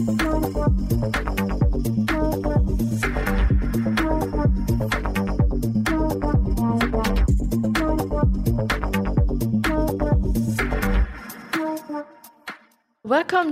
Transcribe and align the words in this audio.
Welcome 0.00 0.16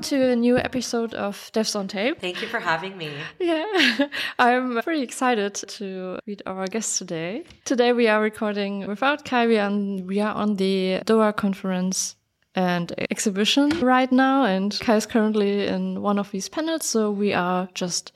to 0.01 0.31
a 0.31 0.37
new 0.37 0.57
episode 0.57 1.13
of 1.13 1.51
Devs 1.53 1.77
on 1.77 1.87
Tape. 1.87 2.19
Thank 2.19 2.41
you 2.41 2.49
for 2.49 2.61
having 2.61 2.97
me. 2.97 3.13
Yeah, 3.39 4.09
I'm 4.39 4.81
pretty 4.81 5.03
excited 5.03 5.55
to 5.55 6.19
meet 6.27 6.41
our 6.47 6.67
guest 6.67 6.97
today. 6.97 7.45
Today 7.67 7.93
we 7.93 8.09
are 8.09 8.23
recording 8.23 8.87
without 8.87 9.27
Kai. 9.27 9.53
and 9.53 10.07
we 10.07 10.21
are 10.21 10.35
on 10.35 10.57
the 10.57 11.03
DOAG 11.05 11.37
conference 11.37 12.17
and 12.59 12.93
exhibition 13.11 13.69
right 13.81 14.11
now, 14.11 14.45
and 14.45 14.77
Kai 14.81 14.97
is 14.97 15.07
currently 15.07 15.69
in 15.69 16.03
one 16.03 16.19
of 16.19 16.33
these 16.33 16.49
panels. 16.49 16.85
So 16.85 17.13
we 17.13 17.33
are 17.33 17.69
just 17.75 18.13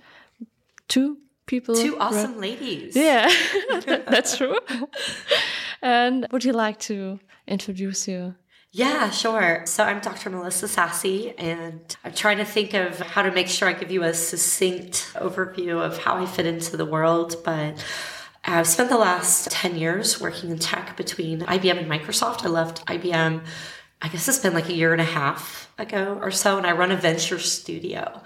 two 0.88 1.18
people. 1.46 1.76
Two 1.76 1.96
awesome 1.98 2.40
ladies. 2.40 2.96
Yeah, 2.96 3.30
that's 3.86 4.36
true. 4.36 4.58
and 5.80 6.26
would 6.32 6.44
you 6.44 6.52
like 6.52 6.80
to 6.80 7.20
introduce 7.46 8.08
you? 8.08 8.34
Yeah, 8.72 9.10
sure. 9.10 9.62
So 9.66 9.84
I'm 9.84 10.00
Dr. 10.00 10.28
Melissa 10.30 10.66
Sassi, 10.66 11.34
and 11.38 11.96
I'm 12.04 12.14
trying 12.14 12.38
to 12.38 12.44
think 12.44 12.74
of 12.74 12.98
how 12.98 13.22
to 13.22 13.30
make 13.30 13.46
sure 13.46 13.68
I 13.68 13.74
give 13.74 13.92
you 13.92 14.02
a 14.02 14.12
succinct 14.12 15.12
overview 15.14 15.80
of 15.80 15.98
how 15.98 16.16
I 16.16 16.26
fit 16.26 16.46
into 16.46 16.76
the 16.76 16.86
world. 16.86 17.36
But 17.44 17.84
I've 18.44 18.66
spent 18.66 18.88
the 18.88 18.98
last 18.98 19.52
10 19.52 19.76
years 19.76 20.20
working 20.20 20.50
in 20.50 20.58
tech 20.58 20.96
between 20.96 21.42
IBM 21.42 21.78
and 21.78 21.88
Microsoft. 21.88 22.44
I 22.44 22.48
left 22.48 22.84
IBM, 22.86 23.44
I 24.02 24.08
guess 24.08 24.26
it's 24.26 24.40
been 24.40 24.52
like 24.52 24.68
a 24.68 24.74
year 24.74 24.92
and 24.92 25.00
a 25.00 25.04
half 25.04 25.72
ago 25.78 26.18
or 26.20 26.32
so, 26.32 26.58
and 26.58 26.66
I 26.66 26.72
run 26.72 26.90
a 26.90 26.96
venture 26.96 27.38
studio. 27.38 28.20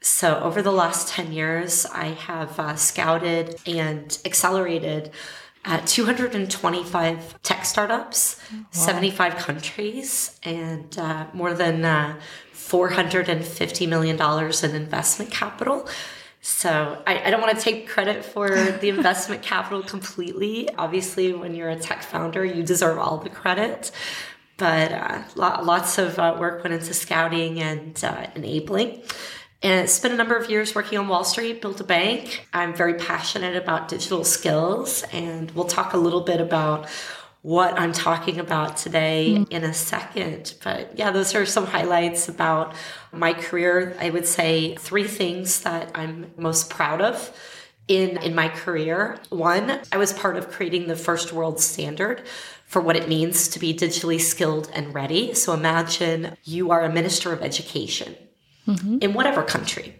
So 0.00 0.40
over 0.40 0.62
the 0.62 0.72
last 0.72 1.08
10 1.08 1.32
years, 1.32 1.86
I 1.86 2.06
have 2.06 2.58
uh, 2.58 2.74
scouted 2.74 3.54
and 3.64 4.18
accelerated 4.24 5.12
uh, 5.64 5.80
225 5.86 7.40
tech 7.44 7.64
startups, 7.64 8.40
wow. 8.52 8.64
75 8.72 9.36
countries, 9.36 10.40
and 10.42 10.98
uh, 10.98 11.26
more 11.32 11.54
than 11.54 11.84
uh, 11.84 12.18
$450 12.52 13.88
million 13.88 14.20
in 14.20 14.82
investment 14.82 15.30
capital. 15.30 15.88
So 16.40 17.00
I, 17.06 17.22
I 17.26 17.30
don't 17.30 17.40
want 17.40 17.56
to 17.56 17.62
take 17.62 17.88
credit 17.88 18.24
for 18.24 18.48
the 18.48 18.88
investment 18.96 19.42
capital 19.42 19.84
completely. 19.84 20.68
Obviously, 20.74 21.32
when 21.32 21.54
you're 21.54 21.70
a 21.70 21.78
tech 21.78 22.02
founder, 22.02 22.44
you 22.44 22.64
deserve 22.64 22.98
all 22.98 23.18
the 23.18 23.30
credit. 23.30 23.92
But 24.62 24.92
uh, 24.92 25.22
lots 25.34 25.98
of 25.98 26.20
uh, 26.20 26.36
work 26.38 26.62
went 26.62 26.72
into 26.72 26.94
scouting 26.94 27.58
and 27.58 27.98
uh, 28.04 28.28
enabling 28.36 29.02
and 29.60 29.90
spent 29.90 30.14
a 30.14 30.16
number 30.16 30.36
of 30.36 30.48
years 30.48 30.72
working 30.72 31.00
on 31.00 31.08
Wall 31.08 31.24
Street, 31.24 31.60
built 31.60 31.80
a 31.80 31.84
bank. 31.84 32.46
I'm 32.52 32.72
very 32.72 32.94
passionate 32.94 33.56
about 33.56 33.88
digital 33.88 34.22
skills, 34.22 35.02
and 35.12 35.50
we'll 35.50 35.64
talk 35.64 35.94
a 35.94 35.96
little 35.96 36.20
bit 36.20 36.40
about 36.40 36.88
what 37.40 37.76
I'm 37.76 37.90
talking 37.90 38.38
about 38.38 38.76
today 38.76 39.34
mm. 39.38 39.50
in 39.50 39.64
a 39.64 39.74
second. 39.74 40.54
But 40.62 40.96
yeah, 40.96 41.10
those 41.10 41.34
are 41.34 41.44
some 41.44 41.66
highlights 41.66 42.28
about 42.28 42.76
my 43.10 43.32
career. 43.32 43.96
I 43.98 44.10
would 44.10 44.28
say 44.28 44.76
three 44.76 45.08
things 45.08 45.62
that 45.62 45.90
I'm 45.96 46.30
most 46.36 46.70
proud 46.70 47.00
of 47.00 47.36
in 47.88 48.16
in 48.18 48.36
my 48.36 48.48
career. 48.48 49.18
One, 49.30 49.80
I 49.90 49.96
was 49.96 50.12
part 50.12 50.36
of 50.36 50.52
creating 50.52 50.86
the 50.86 50.94
first 50.94 51.32
world 51.32 51.58
standard 51.58 52.22
for 52.72 52.80
what 52.80 52.96
it 52.96 53.06
means 53.06 53.48
to 53.48 53.58
be 53.58 53.74
digitally 53.74 54.18
skilled 54.18 54.70
and 54.72 54.94
ready. 54.94 55.34
So 55.34 55.52
imagine 55.52 56.38
you 56.42 56.70
are 56.70 56.82
a 56.82 56.90
minister 56.90 57.30
of 57.30 57.42
education 57.42 58.16
mm-hmm. 58.66 58.96
in 59.02 59.12
whatever 59.12 59.42
country. 59.42 59.94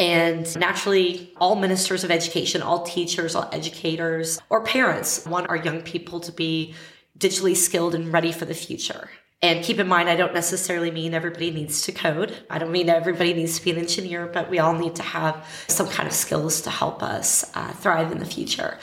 And 0.00 0.44
naturally, 0.58 1.32
all 1.36 1.54
ministers 1.54 2.02
of 2.02 2.10
education, 2.10 2.60
all 2.60 2.82
teachers, 2.82 3.36
all 3.36 3.48
educators, 3.52 4.40
or 4.50 4.64
parents 4.64 5.24
want 5.26 5.48
our 5.48 5.54
young 5.54 5.80
people 5.82 6.18
to 6.18 6.32
be 6.32 6.74
digitally 7.16 7.54
skilled 7.54 7.94
and 7.94 8.12
ready 8.12 8.32
for 8.32 8.46
the 8.46 8.54
future. 8.54 9.08
And 9.40 9.62
keep 9.62 9.78
in 9.78 9.86
mind, 9.86 10.08
I 10.08 10.16
don't 10.16 10.34
necessarily 10.34 10.90
mean 10.90 11.14
everybody 11.14 11.52
needs 11.52 11.82
to 11.82 11.92
code. 11.92 12.36
I 12.50 12.58
don't 12.58 12.72
mean 12.72 12.88
everybody 12.88 13.32
needs 13.32 13.60
to 13.60 13.64
be 13.64 13.70
an 13.70 13.78
engineer, 13.78 14.26
but 14.26 14.50
we 14.50 14.58
all 14.58 14.74
need 14.74 14.96
to 14.96 15.02
have 15.04 15.46
some 15.68 15.86
kind 15.86 16.08
of 16.08 16.12
skills 16.12 16.62
to 16.62 16.70
help 16.70 17.00
us 17.00 17.48
uh, 17.54 17.70
thrive 17.74 18.10
in 18.10 18.18
the 18.18 18.24
future. 18.24 18.76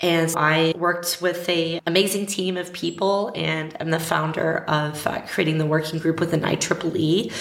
And 0.00 0.32
I 0.36 0.74
worked 0.76 1.20
with 1.20 1.48
a 1.48 1.80
amazing 1.84 2.26
team 2.26 2.56
of 2.56 2.72
people 2.72 3.32
and 3.34 3.76
I'm 3.80 3.90
the 3.90 3.98
founder 3.98 4.58
of 4.68 5.04
uh, 5.06 5.22
creating 5.22 5.58
the 5.58 5.66
working 5.66 5.98
group 5.98 6.20
with 6.20 6.32
an 6.32 6.42
IEEE 6.42 7.32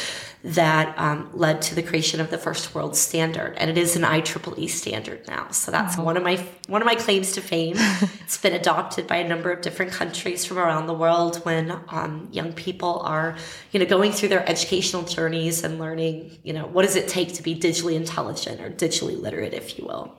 that 0.44 0.97
um, 0.97 1.29
led 1.34 1.62
to 1.62 1.75
the 1.75 1.84
creation 1.84 2.22
of 2.22 2.29
the 2.29 2.38
first 2.38 2.73
world 2.73 2.96
standard, 2.96 3.56
and 3.57 3.69
it 3.69 3.78
is 3.78 3.96
an 3.96 4.03
IEEE 4.03 4.69
standard 4.69 5.28
now. 5.28 5.50
So 5.50 5.72
that's 5.72 5.97
oh. 5.97 6.03
one 6.03 6.16
of 6.16 6.23
my 6.23 6.44
one 6.67 6.81
of 6.81 6.85
my 6.85 6.96
claims 6.96 7.34
to 7.34 7.41
fame. 7.41 7.75
it's 8.22 8.38
been 8.38 8.53
adopted 8.53 9.07
by 9.07 9.17
a 9.17 9.28
number 9.28 9.51
of 9.51 9.62
different 9.62 9.91
countries 9.91 10.46
from 10.46 10.57
around 10.57 10.88
the 10.88 10.94
world 10.94 11.38
when 11.38 11.72
um, 11.90 12.29
young 12.31 12.53
people 12.53 13.00
are, 13.01 13.35
you 13.72 13.79
know, 13.79 13.85
going 13.85 14.12
through 14.12 14.29
their 14.29 14.47
educational 14.47 15.03
journeys 15.03 15.63
and 15.63 15.79
learning, 15.79 16.38
you 16.44 16.53
know, 16.53 16.66
what 16.67 16.84
does 16.84 16.96
it 16.96 17.07
take 17.07 17.34
to 17.34 17.44
be 17.44 17.56
digitally 17.59 17.96
intelligent 17.96 18.62
or 18.62 18.69
digitally 18.69 19.19
literate, 19.19 19.53
if 19.53 19.78
you 19.78 19.85
will. 19.85 20.17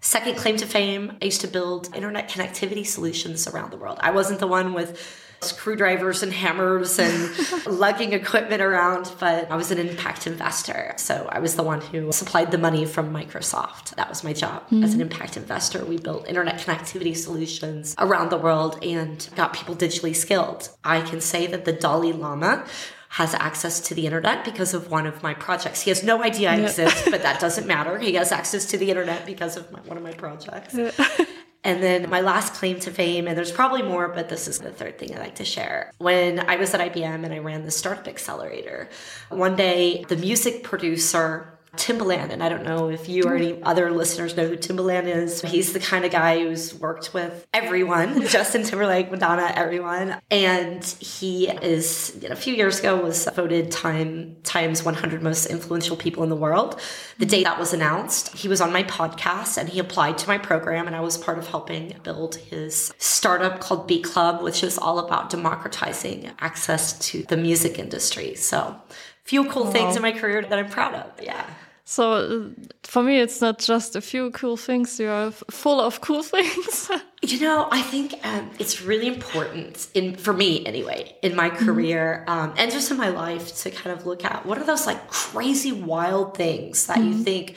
Second 0.00 0.36
claim 0.36 0.56
to 0.58 0.66
fame, 0.66 1.16
I 1.20 1.24
used 1.24 1.40
to 1.40 1.48
build 1.48 1.94
internet 1.94 2.28
connectivity 2.28 2.86
solutions 2.86 3.48
around 3.48 3.72
the 3.72 3.76
world. 3.76 3.98
I 4.00 4.10
wasn't 4.10 4.40
the 4.40 4.46
one 4.46 4.72
with 4.72 5.22
screwdrivers 5.40 6.22
and 6.22 6.32
hammers 6.32 6.98
and 6.98 7.66
lugging 7.66 8.12
equipment 8.12 8.62
around, 8.62 9.12
but 9.20 9.50
I 9.50 9.56
was 9.56 9.70
an 9.70 9.78
impact 9.78 10.26
investor. 10.26 10.94
So 10.96 11.28
I 11.30 11.40
was 11.40 11.56
the 11.56 11.62
one 11.62 11.80
who 11.80 12.10
supplied 12.12 12.50
the 12.50 12.58
money 12.58 12.84
from 12.86 13.12
Microsoft. 13.12 13.94
That 13.96 14.08
was 14.08 14.24
my 14.24 14.32
job 14.32 14.64
mm-hmm. 14.64 14.82
as 14.82 14.94
an 14.94 15.00
impact 15.00 15.36
investor. 15.36 15.84
We 15.84 15.98
built 15.98 16.26
internet 16.26 16.58
connectivity 16.58 17.16
solutions 17.16 17.94
around 17.98 18.30
the 18.30 18.38
world 18.38 18.82
and 18.82 19.28
got 19.36 19.52
people 19.52 19.76
digitally 19.76 20.16
skilled. 20.16 20.70
I 20.84 21.00
can 21.02 21.20
say 21.20 21.46
that 21.48 21.64
the 21.64 21.72
Dalai 21.72 22.12
Lama 22.12 22.64
has 23.10 23.34
access 23.34 23.80
to 23.80 23.94
the 23.94 24.06
internet 24.06 24.44
because 24.44 24.74
of 24.74 24.90
one 24.90 25.06
of 25.06 25.22
my 25.22 25.34
projects. 25.34 25.82
He 25.82 25.90
has 25.90 26.02
no 26.02 26.22
idea 26.22 26.50
I 26.50 26.56
exist, 26.56 27.08
but 27.10 27.22
that 27.22 27.40
doesn't 27.46 27.66
matter. 27.66 27.98
He 27.98 28.14
has 28.14 28.32
access 28.32 28.66
to 28.66 28.78
the 28.78 28.90
internet 28.90 29.24
because 29.26 29.56
of 29.56 29.70
my, 29.72 29.80
one 29.80 29.96
of 29.96 30.02
my 30.02 30.12
projects. 30.12 30.76
And 31.66 31.82
then 31.82 32.08
my 32.08 32.20
last 32.20 32.54
claim 32.54 32.78
to 32.78 32.92
fame, 32.92 33.26
and 33.26 33.36
there's 33.36 33.50
probably 33.50 33.82
more, 33.82 34.06
but 34.06 34.28
this 34.28 34.46
is 34.46 34.60
the 34.60 34.70
third 34.70 35.00
thing 35.00 35.16
I 35.16 35.18
like 35.18 35.34
to 35.34 35.44
share. 35.44 35.90
When 35.98 36.38
I 36.38 36.54
was 36.54 36.72
at 36.74 36.92
IBM 36.92 37.24
and 37.24 37.34
I 37.34 37.38
ran 37.38 37.64
the 37.64 37.72
Startup 37.72 38.06
Accelerator, 38.06 38.88
one 39.30 39.56
day 39.56 40.04
the 40.06 40.14
music 40.16 40.62
producer 40.62 41.55
Timbaland, 41.76 42.30
and 42.30 42.42
I 42.42 42.48
don't 42.48 42.64
know 42.64 42.88
if 42.88 43.08
you 43.08 43.24
or 43.24 43.36
any 43.36 43.62
other 43.62 43.90
listeners 43.90 44.36
know 44.36 44.46
who 44.48 44.56
Timbaland 44.56 45.06
is. 45.06 45.42
He's 45.42 45.72
the 45.72 45.80
kind 45.80 46.04
of 46.04 46.10
guy 46.10 46.40
who's 46.40 46.74
worked 46.74 47.14
with 47.14 47.46
everyone, 47.52 48.26
Justin 48.28 48.62
Timberlake, 48.62 49.10
Madonna, 49.10 49.52
everyone. 49.54 50.16
And 50.30 50.84
he 50.84 51.48
is, 51.48 52.18
you 52.20 52.28
know, 52.28 52.32
a 52.32 52.36
few 52.36 52.54
years 52.54 52.80
ago 52.80 52.96
was 52.96 53.28
voted 53.34 53.70
Time 53.70 54.36
Times 54.42 54.82
100 54.82 55.22
most 55.22 55.46
influential 55.46 55.96
people 55.96 56.22
in 56.22 56.28
the 56.28 56.36
world. 56.36 56.80
The 57.18 57.26
day 57.26 57.44
that 57.44 57.58
was 57.58 57.72
announced, 57.72 58.34
he 58.34 58.48
was 58.48 58.60
on 58.60 58.72
my 58.72 58.82
podcast 58.84 59.58
and 59.58 59.68
he 59.68 59.78
applied 59.78 60.18
to 60.18 60.28
my 60.28 60.38
program, 60.38 60.86
and 60.86 60.96
I 60.96 61.00
was 61.00 61.18
part 61.18 61.38
of 61.38 61.46
helping 61.46 61.94
build 62.02 62.36
his 62.36 62.92
startup 62.98 63.60
called 63.60 63.86
Beat 63.86 64.04
Club, 64.04 64.42
which 64.42 64.62
is 64.62 64.78
all 64.78 64.98
about 64.98 65.30
democratizing 65.30 66.30
access 66.38 66.98
to 67.10 67.22
the 67.24 67.36
music 67.36 67.78
industry. 67.78 68.34
So 68.34 68.58
a 68.58 68.84
few 69.24 69.44
cool 69.50 69.66
things 69.66 69.96
in 69.96 70.02
my 70.02 70.12
career 70.12 70.42
that 70.42 70.58
I'm 70.58 70.68
proud 70.68 70.94
of. 70.94 71.22
Yeah. 71.22 71.44
So 71.88 72.12
uh, 72.14 72.48
for 72.82 73.04
me, 73.04 73.20
it's 73.20 73.40
not 73.40 73.60
just 73.60 73.94
a 73.94 74.00
few 74.00 74.32
cool 74.32 74.56
things. 74.56 74.98
You 74.98 75.08
are 75.08 75.30
full 75.30 75.80
of 75.80 76.00
cool 76.00 76.22
things. 76.34 76.90
you 77.22 77.38
know, 77.38 77.68
I 77.70 77.80
think 77.80 78.14
um, 78.24 78.50
it's 78.58 78.82
really 78.82 79.06
important 79.06 79.86
in 79.94 80.16
for 80.16 80.32
me 80.32 80.66
anyway 80.66 81.16
in 81.22 81.36
my 81.36 81.48
mm-hmm. 81.48 81.64
career 81.64 82.24
mm 82.26 82.32
-hmm. 82.32 82.44
um, 82.44 82.54
and 82.58 82.72
just 82.72 82.90
in 82.90 82.96
my 82.96 83.10
life 83.24 83.46
to 83.62 83.70
kind 83.70 83.92
of 83.96 84.04
look 84.04 84.24
at 84.24 84.44
what 84.46 84.58
are 84.58 84.66
those 84.66 84.90
like 84.90 85.00
crazy 85.08 85.72
wild 85.72 86.34
things 86.34 86.86
that 86.86 86.96
mm 86.96 87.02
-hmm. 87.02 87.08
you 87.08 87.14
mm-hmm. 87.14 87.24
think 87.24 87.56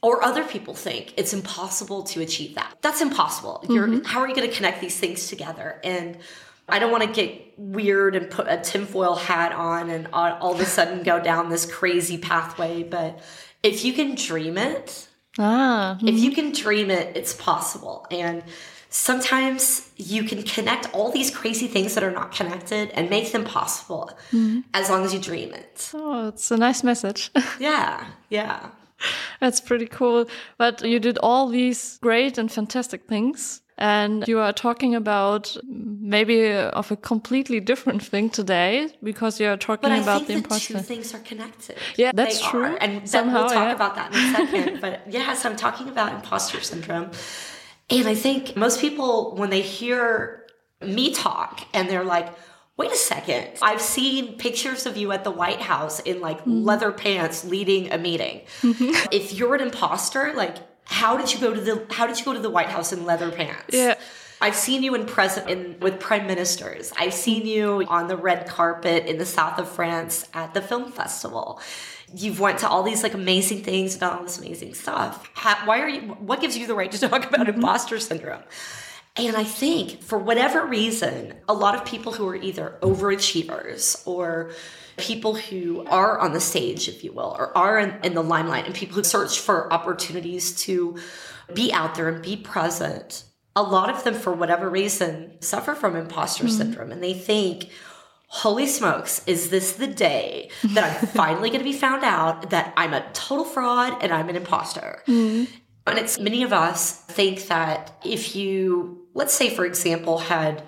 or 0.00 0.14
other 0.28 0.44
people 0.44 0.74
think 0.74 1.04
it's 1.20 1.32
impossible 1.32 2.02
to 2.12 2.20
achieve 2.20 2.52
that. 2.60 2.70
That's 2.84 3.00
impossible. 3.08 3.56
Mm 3.62 3.76
-hmm. 3.76 4.06
how 4.12 4.18
are 4.20 4.28
you 4.28 4.36
going 4.38 4.50
to 4.50 4.56
connect 4.58 4.78
these 4.80 4.98
things 5.04 5.28
together 5.32 5.68
and 5.94 6.08
I 6.68 6.78
don't 6.78 6.90
want 6.90 7.04
to 7.04 7.12
get 7.12 7.54
weird 7.56 8.16
and 8.16 8.30
put 8.30 8.46
a 8.48 8.58
tinfoil 8.58 9.14
hat 9.14 9.52
on 9.52 9.90
and 9.90 10.08
all 10.12 10.54
of 10.54 10.60
a 10.60 10.64
sudden 10.64 11.02
go 11.02 11.20
down 11.20 11.50
this 11.50 11.70
crazy 11.70 12.18
pathway. 12.18 12.82
But 12.82 13.20
if 13.62 13.84
you 13.84 13.92
can 13.92 14.14
dream 14.14 14.56
it, 14.58 15.08
ah, 15.38 15.98
if 16.02 16.18
you 16.18 16.32
can 16.32 16.52
dream 16.52 16.90
it, 16.90 17.16
it's 17.16 17.34
possible. 17.34 18.06
And 18.10 18.42
sometimes 18.92 19.90
you 19.96 20.22
can 20.22 20.42
connect 20.42 20.92
all 20.94 21.10
these 21.10 21.30
crazy 21.30 21.66
things 21.66 21.94
that 21.94 22.04
are 22.04 22.10
not 22.10 22.32
connected 22.32 22.90
and 22.90 23.08
make 23.10 23.32
them 23.32 23.44
possible 23.44 24.10
mm-hmm. 24.30 24.60
as 24.74 24.90
long 24.90 25.04
as 25.04 25.12
you 25.14 25.20
dream 25.20 25.52
it. 25.54 25.90
Oh, 25.94 26.28
it's 26.28 26.50
a 26.50 26.56
nice 26.56 26.84
message. 26.84 27.30
yeah, 27.58 28.06
yeah. 28.28 28.70
That's 29.40 29.60
pretty 29.60 29.86
cool. 29.86 30.26
But 30.58 30.84
you 30.84 31.00
did 31.00 31.18
all 31.18 31.48
these 31.48 31.98
great 32.02 32.38
and 32.38 32.52
fantastic 32.52 33.06
things. 33.06 33.61
And 33.78 34.24
you 34.28 34.38
are 34.38 34.52
talking 34.52 34.94
about 34.94 35.56
maybe 35.66 36.52
of 36.52 36.90
a 36.92 36.96
completely 36.96 37.58
different 37.60 38.02
thing 38.02 38.30
today 38.30 38.88
because 39.02 39.40
you 39.40 39.48
are 39.48 39.56
talking 39.56 39.88
but 39.88 39.92
I 39.92 39.98
about 40.02 40.18
think 40.18 40.28
the 40.28 40.34
imposter. 40.34 40.74
two 40.74 40.80
things 40.80 41.14
are 41.14 41.18
connected. 41.20 41.76
Yeah, 41.96 42.12
that's 42.14 42.38
They 42.40 42.46
true. 42.48 42.64
are. 42.64 42.76
And 42.80 43.08
Somehow, 43.08 43.40
we'll 43.40 43.48
talk 43.50 43.68
yeah. 43.68 43.72
about 43.74 43.94
that 43.96 44.12
in 44.12 44.18
a 44.18 44.32
second. 44.36 44.80
but 44.84 45.00
yes, 45.08 45.44
I'm 45.44 45.56
talking 45.56 45.88
about 45.88 46.12
imposter 46.14 46.60
syndrome. 46.60 47.10
And 47.90 48.06
I 48.06 48.14
think 48.14 48.56
most 48.56 48.80
people, 48.80 49.34
when 49.36 49.50
they 49.50 49.62
hear 49.62 50.46
me 50.80 51.12
talk 51.12 51.62
and 51.74 51.88
they're 51.88 52.04
like, 52.04 52.28
wait 52.76 52.90
a 52.92 52.96
second, 52.96 53.48
I've 53.62 53.80
seen 53.82 54.36
pictures 54.38 54.86
of 54.86 54.96
you 54.96 55.12
at 55.12 55.24
the 55.24 55.30
White 55.30 55.60
House 55.60 56.00
in 56.00 56.20
like 56.20 56.40
Mm-hmm. 56.40 56.64
leather 56.64 56.92
pants 56.92 57.44
leading 57.44 57.92
a 57.92 57.98
meeting. 57.98 58.42
If 58.62 59.32
you're 59.32 59.54
an 59.54 59.60
imposter, 59.60 60.32
like, 60.34 60.56
how 60.84 61.16
did 61.16 61.32
you 61.32 61.40
go 61.40 61.54
to 61.54 61.60
the 61.60 61.86
how 61.90 62.06
did 62.06 62.18
you 62.18 62.24
go 62.24 62.32
to 62.32 62.38
the 62.38 62.50
White 62.50 62.68
House 62.68 62.92
in 62.92 63.04
leather 63.04 63.30
pants? 63.30 63.74
Yeah. 63.74 63.98
I've 64.40 64.56
seen 64.56 64.82
you 64.82 64.96
in 64.96 65.06
present 65.06 65.48
in 65.48 65.78
with 65.78 66.00
prime 66.00 66.26
ministers. 66.26 66.92
I've 66.98 67.14
seen 67.14 67.46
you 67.46 67.84
on 67.88 68.08
the 68.08 68.16
red 68.16 68.48
carpet 68.48 69.06
in 69.06 69.18
the 69.18 69.24
south 69.24 69.58
of 69.60 69.68
France 69.68 70.28
at 70.34 70.52
the 70.52 70.60
film 70.60 70.90
festival. 70.90 71.60
You've 72.12 72.40
went 72.40 72.58
to 72.58 72.68
all 72.68 72.82
these 72.82 73.04
like 73.04 73.14
amazing 73.14 73.62
things, 73.62 73.96
done 73.96 74.18
all 74.18 74.24
this 74.24 74.38
amazing 74.38 74.74
stuff. 74.74 75.30
How, 75.34 75.64
why 75.64 75.80
are 75.80 75.88
you? 75.88 76.00
What 76.00 76.40
gives 76.40 76.58
you 76.58 76.66
the 76.66 76.74
right 76.74 76.90
to 76.90 76.98
talk 77.08 77.24
about 77.24 77.48
imposter 77.48 78.00
syndrome? 78.00 78.42
And 79.14 79.36
I 79.36 79.44
think 79.44 80.02
for 80.02 80.18
whatever 80.18 80.66
reason, 80.66 81.34
a 81.48 81.54
lot 81.54 81.76
of 81.76 81.84
people 81.84 82.12
who 82.12 82.26
are 82.26 82.36
either 82.36 82.78
overachievers 82.80 84.06
or 84.06 84.52
people 84.96 85.34
who 85.34 85.84
are 85.86 86.18
on 86.18 86.32
the 86.32 86.40
stage, 86.40 86.88
if 86.88 87.02
you 87.04 87.12
will, 87.12 87.36
or 87.38 87.56
are 87.56 87.78
in, 87.78 87.98
in 88.02 88.14
the 88.14 88.22
limelight, 88.22 88.66
and 88.66 88.74
people 88.74 88.96
who 88.96 89.04
search 89.04 89.38
for 89.38 89.72
opportunities 89.72 90.54
to 90.62 90.96
be 91.54 91.72
out 91.72 91.94
there 91.94 92.08
and 92.08 92.22
be 92.22 92.36
present, 92.36 93.24
a 93.54 93.62
lot 93.62 93.90
of 93.90 94.04
them, 94.04 94.14
for 94.14 94.32
whatever 94.32 94.68
reason, 94.68 95.32
suffer 95.40 95.74
from 95.74 95.96
imposter 95.96 96.44
mm-hmm. 96.44 96.56
syndrome. 96.56 96.92
And 96.92 97.02
they 97.02 97.14
think, 97.14 97.68
holy 98.28 98.66
smokes, 98.66 99.22
is 99.26 99.50
this 99.50 99.72
the 99.72 99.86
day 99.86 100.50
that 100.64 101.02
I'm 101.02 101.08
finally 101.08 101.50
going 101.50 101.60
to 101.60 101.64
be 101.64 101.72
found 101.72 102.04
out 102.04 102.50
that 102.50 102.72
I'm 102.76 102.94
a 102.94 103.04
total 103.12 103.44
fraud 103.44 104.02
and 104.02 104.12
I'm 104.12 104.28
an 104.28 104.36
imposter? 104.36 105.02
Mm-hmm. 105.06 105.52
And 105.86 105.98
it's 105.98 106.18
many 106.18 106.42
of 106.42 106.52
us 106.52 106.92
think 106.92 107.48
that 107.48 107.92
if 108.04 108.36
you, 108.36 109.06
let's 109.14 109.34
say, 109.34 109.50
for 109.50 109.64
example, 109.64 110.18
had 110.18 110.62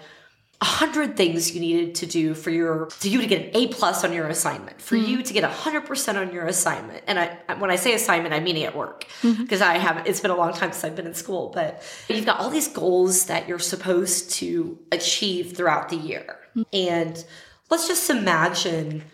a 0.60 0.64
hundred 0.64 1.16
things 1.16 1.54
you 1.54 1.60
needed 1.60 1.94
to 1.96 2.06
do 2.06 2.34
for 2.34 2.50
your 2.50 2.88
for 2.90 3.08
you 3.08 3.20
to 3.20 3.26
get 3.26 3.42
an 3.42 3.50
A 3.54 3.68
plus 3.68 4.04
on 4.04 4.12
your 4.12 4.28
assignment, 4.28 4.80
for 4.80 4.96
mm-hmm. 4.96 5.10
you 5.10 5.22
to 5.22 5.32
get 5.32 5.44
a 5.44 5.48
hundred 5.48 5.82
percent 5.82 6.16
on 6.16 6.32
your 6.32 6.46
assignment. 6.46 7.04
And 7.06 7.18
I 7.18 7.54
when 7.58 7.70
I 7.70 7.76
say 7.76 7.94
assignment, 7.94 8.34
I 8.34 8.40
mean 8.40 8.56
it 8.56 8.64
at 8.64 8.76
work 8.76 9.06
mm-hmm. 9.22 9.42
because 9.42 9.60
I 9.60 9.78
have 9.78 10.06
it's 10.06 10.20
been 10.20 10.30
a 10.30 10.36
long 10.36 10.52
time 10.52 10.72
since 10.72 10.84
I've 10.84 10.96
been 10.96 11.06
in 11.06 11.14
school. 11.14 11.50
But 11.54 11.82
you've 12.08 12.26
got 12.26 12.40
all 12.40 12.50
these 12.50 12.68
goals 12.68 13.26
that 13.26 13.48
you're 13.48 13.58
supposed 13.58 14.30
to 14.34 14.78
achieve 14.92 15.56
throughout 15.56 15.88
the 15.88 15.96
year, 15.96 16.38
mm-hmm. 16.56 16.62
and 16.72 17.24
let's 17.70 17.88
just 17.88 18.08
imagine 18.10 19.04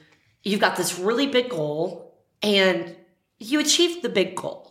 you've 0.43 0.61
got 0.61 0.77
this 0.77 0.99
really 0.99 1.27
big 1.27 1.51
goal 1.51 2.15
and 2.43 2.97
you 3.39 3.61
achieved 3.61 4.03
the 4.03 4.09
big 4.09 4.37
goal. 4.37 4.71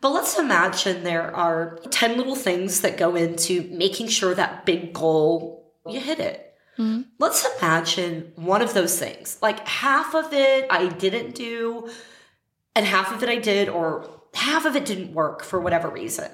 But 0.00 0.10
let's 0.10 0.38
imagine 0.38 1.02
there 1.02 1.34
are 1.34 1.78
10 1.90 2.16
little 2.16 2.36
things 2.36 2.80
that 2.82 2.96
go 2.96 3.16
into 3.16 3.68
making 3.72 4.08
sure 4.08 4.34
that 4.34 4.64
big 4.64 4.92
goal 4.92 5.59
you 5.86 6.00
hit 6.00 6.20
it. 6.20 6.54
Mm-hmm. 6.78 7.02
Let's 7.18 7.46
imagine 7.58 8.32
one 8.36 8.62
of 8.62 8.74
those 8.74 8.98
things. 8.98 9.38
Like 9.42 9.66
half 9.66 10.14
of 10.14 10.32
it 10.32 10.66
I 10.70 10.88
didn't 10.88 11.34
do, 11.34 11.90
and 12.74 12.86
half 12.86 13.12
of 13.12 13.22
it 13.22 13.28
I 13.28 13.36
did, 13.36 13.68
or 13.68 14.08
half 14.34 14.64
of 14.64 14.76
it 14.76 14.84
didn't 14.84 15.12
work 15.12 15.42
for 15.42 15.60
whatever 15.60 15.88
reason. 15.88 16.30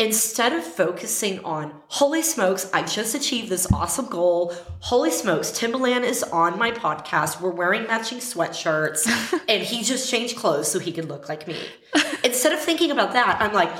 Instead 0.00 0.52
of 0.52 0.62
focusing 0.62 1.44
on, 1.44 1.74
holy 1.88 2.22
smokes, 2.22 2.70
I 2.72 2.82
just 2.82 3.16
achieved 3.16 3.48
this 3.48 3.70
awesome 3.72 4.06
goal. 4.06 4.54
Holy 4.78 5.10
smokes, 5.10 5.50
Timbaland 5.50 6.04
is 6.04 6.22
on 6.22 6.56
my 6.56 6.70
podcast. 6.70 7.40
We're 7.40 7.50
wearing 7.50 7.82
matching 7.88 8.18
sweatshirts, 8.18 9.40
and 9.48 9.62
he 9.62 9.82
just 9.82 10.08
changed 10.08 10.36
clothes 10.36 10.70
so 10.70 10.78
he 10.78 10.92
could 10.92 11.08
look 11.08 11.28
like 11.28 11.48
me. 11.48 11.58
Instead 12.24 12.52
of 12.52 12.60
thinking 12.60 12.92
about 12.92 13.12
that, 13.14 13.38
I'm 13.40 13.52
like, 13.52 13.72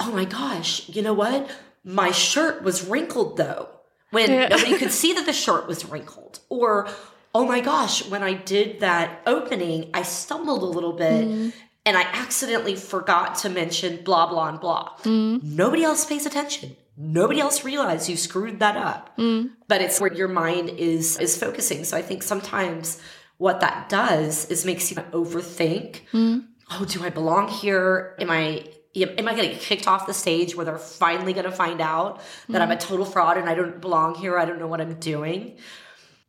oh 0.00 0.10
my 0.10 0.24
gosh, 0.24 0.88
you 0.88 1.00
know 1.00 1.14
what? 1.14 1.48
My 1.84 2.10
shirt 2.10 2.64
was 2.64 2.84
wrinkled 2.84 3.36
though, 3.36 3.68
when 4.10 4.30
Yeah. 4.30 4.48
nobody 4.48 4.76
could 4.78 4.92
see 5.02 5.12
that 5.14 5.26
the 5.26 5.32
shirt 5.32 5.66
was 5.66 5.84
wrinkled. 5.84 6.40
Or, 6.48 6.88
oh 7.34 7.44
my 7.46 7.60
gosh, 7.60 8.08
when 8.08 8.22
I 8.22 8.34
did 8.34 8.80
that 8.80 9.20
opening, 9.26 9.90
I 9.94 10.02
stumbled 10.02 10.62
a 10.62 10.66
little 10.66 10.92
bit 10.92 11.26
mm. 11.26 11.52
and 11.84 11.96
I 11.96 12.02
accidentally 12.02 12.76
forgot 12.76 13.36
to 13.38 13.48
mention 13.48 14.02
blah, 14.04 14.26
blah, 14.28 14.48
and 14.48 14.60
blah. 14.60 14.90
Mm. 15.02 15.42
Nobody 15.42 15.82
else 15.84 16.04
pays 16.04 16.26
attention. 16.26 16.76
Nobody 16.96 17.40
else 17.40 17.62
realized 17.64 18.08
you 18.08 18.16
screwed 18.16 18.60
that 18.60 18.76
up. 18.76 19.16
Mm. 19.18 19.50
But 19.68 19.82
it's 19.82 20.00
where 20.00 20.12
your 20.12 20.28
mind 20.28 20.70
is 20.70 21.18
is 21.18 21.36
focusing. 21.36 21.84
So 21.84 21.94
I 21.96 22.00
think 22.02 22.22
sometimes 22.22 22.98
what 23.36 23.60
that 23.60 23.90
does 23.90 24.46
is 24.50 24.64
makes 24.64 24.90
you 24.90 24.96
overthink. 25.12 26.00
Oh, 26.70 26.84
do 26.86 27.04
I 27.04 27.10
belong 27.10 27.48
here? 27.48 28.16
Am 28.18 28.30
I 28.30 28.64
am 29.04 29.28
I 29.28 29.34
going 29.34 29.48
to 29.48 29.54
get 29.54 29.60
kicked 29.60 29.86
off 29.86 30.06
the 30.06 30.14
stage 30.14 30.54
where 30.54 30.64
they're 30.64 30.78
finally 30.78 31.32
going 31.32 31.44
to 31.44 31.52
find 31.52 31.80
out 31.80 32.20
that 32.48 32.62
I'm 32.62 32.70
a 32.70 32.76
mm-hmm. 32.76 32.88
total 32.88 33.04
fraud 33.04 33.36
and 33.36 33.48
I 33.48 33.54
don't 33.54 33.80
belong 33.80 34.14
here? 34.14 34.38
I 34.38 34.44
don't 34.44 34.58
know 34.58 34.66
what 34.66 34.80
I'm 34.80 34.94
doing. 34.94 35.58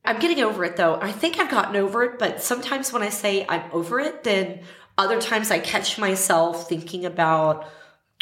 I'm 0.03 0.19
getting 0.19 0.43
over 0.43 0.63
it 0.63 0.77
though. 0.77 0.99
I 1.01 1.11
think 1.11 1.39
I've 1.39 1.51
gotten 1.51 1.75
over 1.75 2.03
it, 2.03 2.19
but 2.19 2.41
sometimes 2.41 2.93
when 2.93 3.03
I 3.03 3.09
say 3.09 3.45
I'm 3.47 3.63
over 3.71 3.99
it, 3.99 4.23
then 4.23 4.61
other 4.97 5.19
times 5.19 5.51
I 5.51 5.59
catch 5.59 5.99
myself 5.99 6.69
thinking 6.69 7.05
about, 7.05 7.67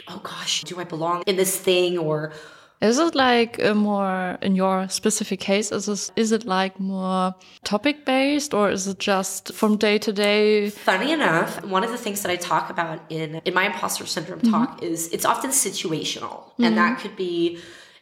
oh 0.07 0.19
gosh, 0.23 0.63
do 0.63 0.79
I 0.79 0.83
belong 0.83 1.23
in 1.27 1.35
this 1.35 1.55
thing? 1.57 1.97
Or 1.97 2.33
Is 2.81 2.99
it 2.99 3.15
like 3.15 3.61
a 3.61 3.73
more 3.73 4.37
in 4.41 4.55
your 4.55 4.89
specific 4.89 5.39
case? 5.39 5.71
Is 5.71 5.87
it, 5.87 6.11
is 6.15 6.31
it 6.31 6.45
like 6.45 6.79
more 6.79 7.33
topic 7.63 8.05
based 8.05 8.53
or 8.53 8.69
is 8.69 8.87
it 8.87 8.99
just 8.99 9.53
from 9.53 9.77
day 9.77 9.97
to 9.99 10.11
day? 10.11 10.69
funny 10.69 11.11
enough, 11.11 11.63
one 11.65 11.83
of 11.83 11.91
the 11.91 11.97
things 11.97 12.21
that 12.21 12.31
I 12.31 12.35
talk 12.35 12.69
about 12.69 12.99
in 13.09 13.41
in 13.45 13.53
my 13.53 13.67
imposter 13.67 14.05
syndrome 14.05 14.41
mm-hmm. 14.41 14.51
talk 14.51 14.83
is 14.83 15.07
it's 15.09 15.25
often 15.25 15.51
situational, 15.51 16.51
and 16.57 16.67
mm-hmm. 16.67 16.75
that 16.75 16.99
could 16.99 17.15
be, 17.15 17.59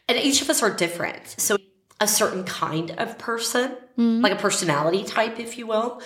and 0.08 0.18
each 0.18 0.42
of 0.42 0.50
us 0.50 0.62
are 0.62 0.74
different. 0.74 1.34
So 1.38 1.56
a 2.00 2.08
certain 2.08 2.44
kind 2.44 2.90
of 2.92 3.16
person, 3.18 3.76
mm-hmm. 3.96 4.20
like 4.22 4.32
a 4.32 4.36
personality 4.36 5.04
type, 5.04 5.38
if 5.38 5.56
you 5.56 5.66
will. 5.66 6.02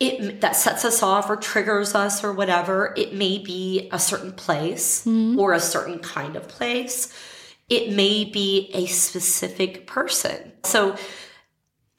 It 0.00 0.40
that 0.40 0.56
sets 0.56 0.84
us 0.84 1.02
off 1.02 1.30
or 1.30 1.36
triggers 1.36 1.94
us 1.94 2.24
or 2.24 2.32
whatever. 2.32 2.94
It 2.96 3.14
may 3.14 3.38
be 3.38 3.88
a 3.92 3.98
certain 3.98 4.32
place 4.32 5.06
or 5.06 5.52
a 5.52 5.60
certain 5.60 5.98
kind 6.00 6.36
of 6.36 6.48
place. 6.48 7.12
It 7.68 7.92
may 7.92 8.24
be 8.24 8.70
a 8.74 8.86
specific 8.86 9.86
person. 9.86 10.52
So 10.64 10.96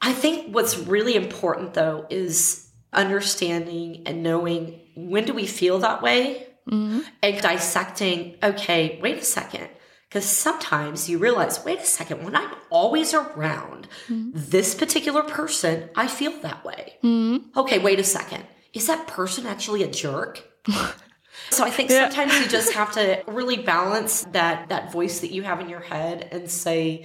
I 0.00 0.12
think 0.12 0.54
what's 0.54 0.78
really 0.78 1.16
important 1.16 1.74
though 1.74 2.06
is 2.10 2.70
understanding 2.92 4.02
and 4.06 4.22
knowing 4.22 4.80
when 4.96 5.24
do 5.24 5.34
we 5.34 5.46
feel 5.46 5.78
that 5.80 6.02
way 6.02 6.46
mm-hmm. 6.68 7.00
and 7.22 7.40
dissecting, 7.42 8.36
okay, 8.42 8.98
wait 9.02 9.18
a 9.18 9.24
second. 9.24 9.68
Because 10.08 10.24
sometimes 10.24 11.08
you 11.08 11.18
realize, 11.18 11.64
wait 11.64 11.80
a 11.80 11.84
second, 11.84 12.24
when 12.24 12.36
I'm 12.36 12.54
always 12.70 13.12
around 13.12 13.88
mm-hmm. 14.08 14.30
this 14.34 14.74
particular 14.74 15.22
person, 15.22 15.90
I 15.96 16.06
feel 16.06 16.40
that 16.40 16.64
way. 16.64 16.94
Mm-hmm. 17.02 17.58
Okay, 17.58 17.80
wait 17.80 17.98
a 17.98 18.04
second. 18.04 18.44
Is 18.72 18.86
that 18.86 19.08
person 19.08 19.46
actually 19.46 19.82
a 19.82 19.90
jerk? 19.90 20.44
So 21.50 21.64
I 21.64 21.70
think 21.70 21.90
Yeah. 21.90 22.08
sometimes 22.08 22.38
you 22.40 22.48
just 22.48 22.72
have 22.80 22.92
to 22.92 23.22
really 23.26 23.56
balance 23.56 24.24
that 24.32 24.68
that 24.68 24.92
voice 24.92 25.20
that 25.20 25.30
you 25.32 25.42
have 25.42 25.60
in 25.60 25.68
your 25.68 25.80
head 25.80 26.28
and 26.32 26.50
say, 26.50 27.04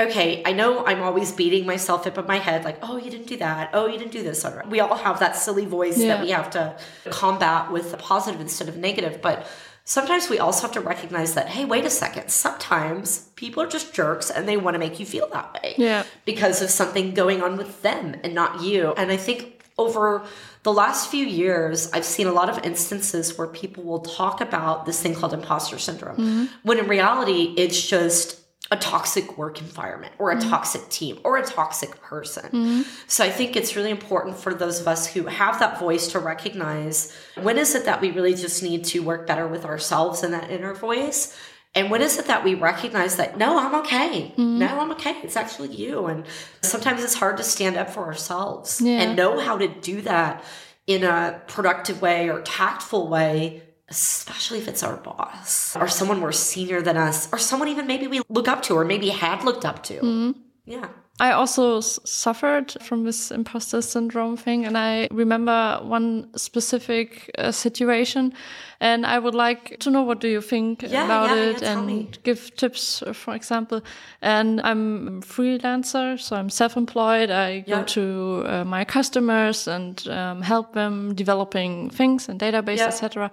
okay, 0.00 0.42
I 0.46 0.52
know 0.52 0.86
I'm 0.86 1.02
always 1.02 1.32
beating 1.32 1.66
myself 1.66 2.06
up 2.06 2.18
in 2.18 2.26
my 2.26 2.38
head, 2.38 2.64
like, 2.64 2.78
oh, 2.82 2.96
you 2.98 3.10
didn't 3.10 3.26
do 3.26 3.36
that. 3.38 3.70
Oh, 3.72 3.86
you 3.86 3.98
didn't 3.98 4.12
do 4.12 4.22
this. 4.22 4.46
We 4.68 4.78
all 4.78 4.94
have 4.94 5.18
that 5.20 5.34
silly 5.34 5.64
voice 5.66 5.98
Yeah. 5.98 6.14
that 6.16 6.22
we 6.24 6.30
have 6.30 6.50
to 6.50 6.76
combat 7.10 7.72
with 7.72 7.90
the 7.90 7.96
positive 7.96 8.40
instead 8.40 8.68
of 8.68 8.76
negative. 8.76 9.20
But 9.20 9.44
sometimes 9.84 10.28
we 10.28 10.38
also 10.38 10.62
have 10.62 10.72
to 10.72 10.80
recognize 10.80 11.34
that, 11.34 11.48
hey, 11.48 11.64
wait 11.64 11.84
a 11.84 11.90
second. 11.90 12.28
Sometimes 12.30 13.28
people 13.34 13.60
are 13.62 13.66
just 13.66 13.92
jerks 13.92 14.30
and 14.30 14.46
they 14.48 14.56
want 14.56 14.74
to 14.76 14.78
make 14.78 15.00
you 15.00 15.06
feel 15.06 15.28
that 15.32 15.52
way 15.54 15.74
Yeah. 15.78 16.04
because 16.24 16.62
of 16.62 16.70
something 16.70 17.12
going 17.12 17.42
on 17.42 17.56
with 17.56 17.82
them 17.82 18.14
and 18.22 18.34
not 18.34 18.62
you. 18.62 18.92
And 18.96 19.10
I 19.10 19.16
think 19.16 19.57
over 19.78 20.24
the 20.64 20.72
last 20.72 21.10
few 21.10 21.24
years, 21.24 21.90
I've 21.92 22.04
seen 22.04 22.26
a 22.26 22.32
lot 22.32 22.50
of 22.50 22.64
instances 22.64 23.38
where 23.38 23.46
people 23.46 23.84
will 23.84 24.00
talk 24.00 24.40
about 24.40 24.86
this 24.86 25.00
thing 25.00 25.14
called 25.14 25.32
imposter 25.32 25.78
syndrome, 25.78 26.16
mm-hmm. 26.16 26.44
when 26.62 26.78
in 26.78 26.88
reality, 26.88 27.54
it's 27.56 27.88
just 27.88 28.38
a 28.70 28.76
toxic 28.76 29.38
work 29.38 29.60
environment 29.60 30.12
or 30.18 30.30
a 30.30 30.36
mm-hmm. 30.36 30.50
toxic 30.50 30.86
team 30.90 31.18
or 31.24 31.38
a 31.38 31.44
toxic 31.44 32.00
person. 32.02 32.44
Mm-hmm. 32.44 32.82
So 33.06 33.24
I 33.24 33.30
think 33.30 33.56
it's 33.56 33.76
really 33.76 33.90
important 33.90 34.36
for 34.36 34.52
those 34.52 34.78
of 34.80 34.86
us 34.86 35.06
who 35.06 35.24
have 35.24 35.58
that 35.60 35.78
voice 35.80 36.08
to 36.08 36.18
recognize 36.18 37.16
when 37.40 37.56
is 37.56 37.74
it 37.74 37.86
that 37.86 38.02
we 38.02 38.10
really 38.10 38.34
just 38.34 38.62
need 38.62 38.84
to 38.86 39.02
work 39.02 39.26
better 39.26 39.48
with 39.48 39.64
ourselves 39.64 40.22
and 40.22 40.34
that 40.34 40.50
inner 40.50 40.74
voice 40.74 41.34
and 41.74 41.90
when 41.90 42.02
is 42.02 42.18
it 42.18 42.26
that 42.26 42.42
we 42.44 42.54
recognize 42.54 43.16
that, 43.16 43.36
no, 43.38 43.58
I'm 43.58 43.74
okay. 43.76 44.32
Mm-hmm. 44.36 44.58
No, 44.58 44.80
I'm 44.80 44.90
okay. 44.92 45.16
It's 45.22 45.36
actually 45.36 45.74
you. 45.74 46.06
And 46.06 46.24
sometimes 46.62 47.04
it's 47.04 47.14
hard 47.14 47.36
to 47.36 47.42
stand 47.42 47.76
up 47.76 47.90
for 47.90 48.04
ourselves 48.04 48.80
Yeah. 48.80 49.02
and 49.02 49.16
know 49.16 49.38
how 49.38 49.58
to 49.58 49.68
do 49.68 50.00
that 50.02 50.42
in 50.86 51.04
a 51.04 51.40
productive 51.46 52.00
way 52.00 52.30
or 52.30 52.40
tactful 52.42 53.08
way 53.08 53.62
especially 53.90 54.58
if 54.58 54.68
it's 54.68 54.82
our 54.82 54.96
boss 54.98 55.74
or 55.74 55.88
someone 55.88 56.20
more 56.20 56.30
senior 56.32 56.82
than 56.82 56.96
us 56.96 57.26
or 57.32 57.38
someone 57.38 57.68
even 57.68 57.86
maybe 57.86 58.06
we 58.06 58.20
look 58.28 58.46
up 58.46 58.62
to 58.62 58.74
or 58.74 58.84
maybe 58.84 59.08
had 59.08 59.42
looked 59.44 59.64
up 59.64 59.82
to. 59.82 59.94
Mm-hmm. 59.94 60.30
Yeah. 60.66 60.88
I 61.20 61.32
also 61.32 61.78
s- 61.78 61.98
suffered 62.04 62.76
from 62.80 63.04
this 63.04 63.30
imposter 63.30 63.82
syndrome 63.82 64.36
thing, 64.36 64.66
and 64.66 64.76
I 64.78 65.08
remember 65.10 65.80
one 65.82 66.28
specific 66.36 67.30
uh, 67.38 67.50
situation, 67.52 68.32
and 68.80 69.04
I 69.04 69.18
would 69.18 69.34
like 69.34 69.78
to 69.80 69.90
know 69.90 70.02
what 70.02 70.20
do 70.20 70.28
you 70.28 70.40
think 70.40 70.82
Yeah, 70.82 71.04
about 71.04 71.30
yeah, 71.30 71.34
yeah, 71.36 71.50
it, 71.50 71.58
tell 71.58 71.78
and 71.78 72.18
give 72.22 72.54
tips, 72.56 73.02
uh, 73.02 73.12
for 73.12 73.34
example. 73.34 73.80
And 74.22 74.60
I'm 74.62 75.08
a 75.08 75.20
freelancer, 75.22 76.18
so 76.20 76.36
I'm 76.36 76.50
self-employed. 76.50 77.30
I 77.30 77.60
go 77.60 77.82
to 77.84 78.44
uh, 78.46 78.64
my 78.64 78.84
customers 78.84 79.66
and 79.68 80.06
um, 80.08 80.42
help 80.42 80.72
them 80.72 81.14
developing 81.14 81.90
things 81.90 82.28
and 82.28 82.38
database, 82.40 82.78
Yeah. 82.78 82.88
etc. 82.88 83.30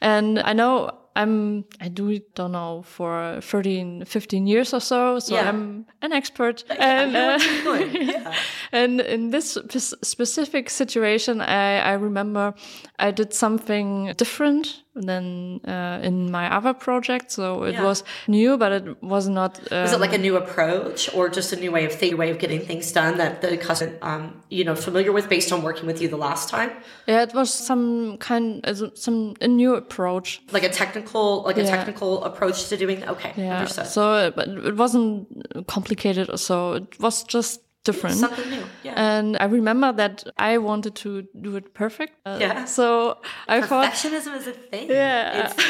And 0.00 0.38
I 0.38 0.52
know. 0.52 0.90
I'm, 1.14 1.64
I 1.80 1.88
do 1.88 2.08
it, 2.10 2.34
don't 2.34 2.52
know, 2.52 2.82
for 2.86 3.38
13, 3.42 4.04
15 4.04 4.46
years 4.46 4.72
or 4.74 4.80
so. 4.80 5.18
So 5.18 5.34
Yeah. 5.34 5.48
I'm 5.48 5.86
an 6.00 6.12
expert. 6.12 6.64
And, 6.78 7.16
uh, 7.16 7.38
what 7.38 7.44
you're 7.46 7.62
doing. 7.62 8.08
Yeah. 8.08 8.34
and 8.72 9.00
in 9.00 9.30
this 9.30 9.52
spe- 9.52 9.94
specific 10.02 10.70
situation, 10.70 11.40
I, 11.40 11.78
I 11.80 11.92
remember 11.92 12.54
I 12.98 13.10
did 13.10 13.32
something 13.34 14.12
different 14.16 14.82
than 14.94 15.60
uh, 15.66 16.00
in 16.02 16.30
my 16.30 16.54
other 16.54 16.74
project. 16.74 17.30
So 17.32 17.64
it 17.64 17.74
Yeah. 17.74 17.84
was 17.84 18.04
new, 18.28 18.58
but 18.58 18.72
it 18.72 19.02
was 19.02 19.26
not. 19.28 19.58
Um, 19.72 19.84
Is 19.86 19.92
it 19.92 20.00
like 20.00 20.12
a 20.12 20.18
new 20.18 20.36
approach 20.36 21.08
or 21.14 21.28
just 21.28 21.52
a 21.52 21.56
new 21.56 21.72
way 21.72 21.84
of 21.86 21.92
thinking, 21.92 22.18
way 22.18 22.30
of 22.30 22.38
getting 22.38 22.60
things 22.60 22.92
done 22.92 23.16
that 23.18 23.40
the 23.40 23.56
customer, 23.56 23.92
um, 24.02 24.42
you 24.50 24.64
know, 24.64 24.74
familiar 24.74 25.12
with 25.12 25.28
based 25.28 25.52
on 25.52 25.62
working 25.62 25.86
with 25.86 26.00
you 26.02 26.08
the 26.08 26.16
last 26.18 26.48
time? 26.48 26.70
yeah, 27.06 27.22
it 27.22 27.32
was 27.34 27.52
some 27.52 28.18
kind, 28.18 28.60
some 28.94 29.34
a 29.40 29.48
new 29.48 29.74
approach. 29.74 30.42
Like 30.52 30.64
a 30.64 30.68
technical, 30.68 31.42
like 31.42 31.56
a 31.58 31.64
technical 31.64 32.22
approach 32.24 32.68
to 32.68 32.76
doing. 32.76 33.02
Okay, 33.08 33.32
Yeah. 33.36 33.58
understood. 33.60 33.86
So, 33.86 34.30
but 34.36 34.48
it 34.48 34.76
wasn't 34.76 35.26
complicated 35.66 36.28
or 36.30 36.36
so. 36.36 36.74
It 36.74 37.00
was 37.00 37.22
just 37.24 37.60
different. 37.84 38.16
Something 38.16 38.50
new. 38.50 38.64
Yeah. 38.84 38.94
and 38.96 39.36
I 39.40 39.44
remember 39.46 39.92
that 39.92 40.24
I 40.38 40.58
wanted 40.58 40.94
to 40.96 41.22
do 41.40 41.56
it 41.56 41.74
perfect. 41.74 42.12
Uh, 42.26 42.38
Yeah. 42.40 42.64
So 42.66 43.18
I 43.48 43.60
thought 43.60 43.92
Perfectionism 43.92 44.36
is 44.36 44.46
a 44.46 44.52
thing. 44.52 44.88
Yeah. 44.90 45.52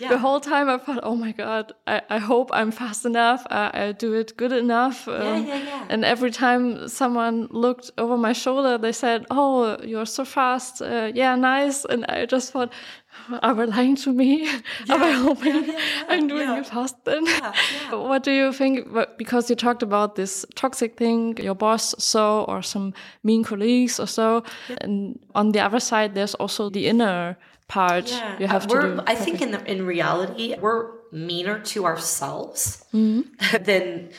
Yeah. 0.00 0.10
the 0.10 0.18
whole 0.18 0.40
time 0.40 0.68
I 0.68 0.76
thought, 0.76 1.00
oh 1.02 1.16
my 1.16 1.32
god, 1.32 1.72
I, 1.86 2.02
I 2.10 2.18
hope 2.18 2.50
I'm 2.52 2.70
fast 2.70 3.06
enough. 3.06 3.46
I, 3.50 3.70
I 3.72 3.92
do 3.92 4.12
it 4.12 4.36
good 4.36 4.52
enough. 4.52 5.08
Um, 5.08 5.46
yeah, 5.46 5.56
yeah. 5.56 5.86
And 5.88 6.04
every 6.04 6.30
time 6.30 6.88
someone 6.88 7.48
looked 7.50 7.90
over 7.96 8.16
my 8.18 8.34
shoulder, 8.34 8.76
they 8.78 8.92
said, 8.92 9.24
"Oh, 9.30 9.78
you're 9.82 10.06
so 10.06 10.24
fast. 10.24 10.82
Uh, 10.82 11.10
yeah, 11.14 11.34
nice." 11.36 11.86
And 11.86 12.04
I 12.06 12.26
just 12.26 12.52
thought, 12.52 12.72
are 13.42 13.54
they 13.54 13.66
lying 13.66 13.96
to 13.96 14.12
me? 14.12 14.48
Are 14.88 14.98
they 14.98 15.12
hoping 15.12 15.54
yeah, 15.54 15.72
yeah, 15.72 16.04
I'm 16.08 16.28
doing 16.28 16.48
yeah. 16.48 16.60
it 16.60 16.66
fast 16.66 16.96
then? 17.04 17.26
yeah. 17.26 17.52
What 17.92 18.22
do 18.22 18.30
you 18.30 18.52
think? 18.52 18.88
Because 19.18 19.50
you 19.50 19.56
talked 19.56 19.82
about 19.82 20.14
this 20.14 20.44
toxic 20.54 20.96
thing, 20.96 21.36
your 21.38 21.54
boss 21.54 21.94
so, 21.98 22.44
or 22.48 22.62
some 22.62 22.92
mean 23.22 23.44
colleagues 23.44 23.98
or 24.00 24.06
so, 24.06 24.42
and 24.80 25.18
on 25.34 25.52
the 25.52 25.60
other 25.60 25.80
side, 25.80 26.14
there's 26.14 26.34
also 26.34 26.70
the 26.70 26.86
inner 26.86 27.36
part 27.68 28.10
Yeah, 28.10 28.38
you 28.40 28.46
have 28.48 28.64
uh, 28.64 28.68
to 28.68 28.74
we're, 28.74 28.94
do. 28.96 29.02
I 29.06 29.14
think 29.14 29.40
in 29.40 29.50
the, 29.52 29.64
in 29.70 29.86
reality, 29.86 30.56
we're 30.60 30.90
meaner 31.12 31.58
to 31.58 31.84
ourselves 31.86 32.84
Mm-hmm. 32.94 33.62
than 33.64 34.10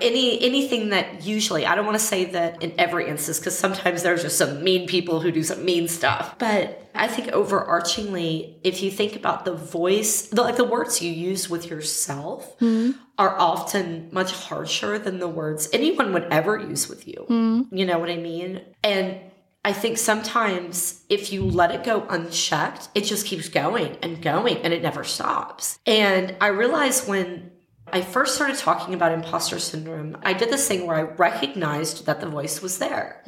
any 0.00 0.40
anything 0.40 0.90
that 0.90 1.24
usually. 1.24 1.66
I 1.66 1.74
don't 1.74 1.86
want 1.86 1.98
to 1.98 2.04
say 2.04 2.26
that 2.26 2.62
in 2.62 2.72
every 2.78 3.08
instance 3.08 3.38
because 3.38 3.58
sometimes 3.58 4.02
there's 4.02 4.22
just 4.22 4.38
some 4.38 4.62
mean 4.62 4.86
people 4.86 5.20
who 5.20 5.30
do 5.30 5.42
some 5.42 5.64
mean 5.64 5.88
stuff. 5.88 6.38
But 6.38 6.90
I 6.94 7.08
think 7.08 7.28
overarchingly, 7.28 8.56
if 8.64 8.82
you 8.82 8.90
think 8.90 9.16
about 9.16 9.44
the 9.44 9.54
voice, 9.54 10.28
the, 10.28 10.42
like 10.42 10.56
the 10.56 10.64
words 10.64 11.02
you 11.02 11.10
use 11.10 11.48
with 11.48 11.68
yourself. 11.70 12.58
Mm-hmm. 12.58 12.98
Are 13.18 13.36
often 13.36 14.10
much 14.12 14.30
harsher 14.30 14.96
than 14.96 15.18
the 15.18 15.26
words 15.26 15.68
anyone 15.72 16.12
would 16.12 16.28
ever 16.30 16.56
use 16.56 16.88
with 16.88 17.08
you. 17.08 17.26
Mm-hmm. 17.28 17.74
You 17.74 17.84
know 17.84 17.98
what 17.98 18.10
I 18.10 18.16
mean? 18.16 18.60
And 18.84 19.18
I 19.64 19.72
think 19.72 19.98
sometimes 19.98 21.04
if 21.08 21.32
you 21.32 21.44
let 21.44 21.72
it 21.72 21.84
go 21.84 22.06
unchecked, 22.08 22.88
it 22.94 23.02
just 23.02 23.26
keeps 23.26 23.48
going 23.48 23.98
and 24.02 24.22
going 24.22 24.58
and 24.58 24.72
it 24.72 24.82
never 24.82 25.04
stops. 25.04 25.78
And 25.84 26.36
I 26.40 26.46
realized 26.46 27.08
when 27.08 27.50
I 27.92 28.02
first 28.02 28.34
started 28.34 28.56
talking 28.56 28.94
about 28.94 29.12
imposter 29.12 29.58
syndrome, 29.58 30.16
I 30.22 30.32
did 30.32 30.50
this 30.50 30.66
thing 30.68 30.86
where 30.86 30.96
I 30.96 31.02
recognized 31.02 32.06
that 32.06 32.20
the 32.20 32.28
voice 32.28 32.60
was 32.62 32.78
there. 32.78 33.22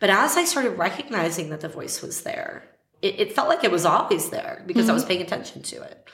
But 0.00 0.10
as 0.10 0.36
I 0.36 0.44
started 0.44 0.70
recognizing 0.70 1.50
that 1.50 1.60
the 1.60 1.68
voice 1.68 2.02
was 2.02 2.22
there, 2.22 2.64
it, 3.02 3.20
it 3.20 3.32
felt 3.32 3.48
like 3.48 3.64
it 3.64 3.70
was 3.70 3.84
always 3.84 4.30
there 4.30 4.62
because 4.66 4.88
I 4.88 4.92
was 4.92 5.04
paying 5.04 5.22
attention 5.22 5.62
to 5.62 5.82
it. 5.82 6.08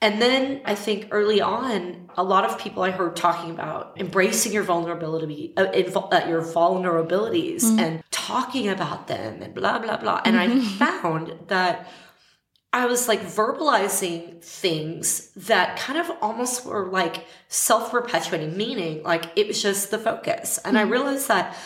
And 0.00 0.20
then 0.20 0.60
I 0.64 0.74
think 0.74 1.08
early 1.12 1.40
on, 1.40 2.10
a 2.16 2.24
lot 2.24 2.44
of 2.44 2.58
people 2.58 2.82
I 2.82 2.90
heard 2.90 3.14
talking 3.14 3.52
about 3.52 4.00
embracing 4.00 4.52
your 4.52 4.64
vulnerability, 4.64 5.54
uh, 5.56 5.66
uh, 5.66 6.26
your 6.28 6.42
vulnerabilities, 6.42 7.62
and 7.78 8.02
talking 8.10 8.68
about 8.68 9.06
them, 9.06 9.42
and 9.42 9.54
blah 9.54 9.78
blah 9.78 9.98
blah. 9.98 10.20
And 10.24 10.36
I 10.36 10.58
found 10.60 11.32
that 11.46 11.88
I 12.72 12.86
was 12.86 13.06
like 13.06 13.20
verbalizing 13.20 14.42
things 14.42 15.30
that 15.36 15.78
kind 15.78 15.98
of 15.98 16.10
almost 16.22 16.64
were 16.64 16.86
like 16.86 17.26
self-perpetuating, 17.48 18.56
meaning 18.56 19.02
like 19.02 19.26
it 19.36 19.46
was 19.46 19.60
just 19.60 19.90
the 19.90 19.98
focus. 19.98 20.58
And 20.64 20.78
I 20.78 20.82
mm-hmm. 20.82 20.92
realized 20.92 21.28
that 21.28 21.56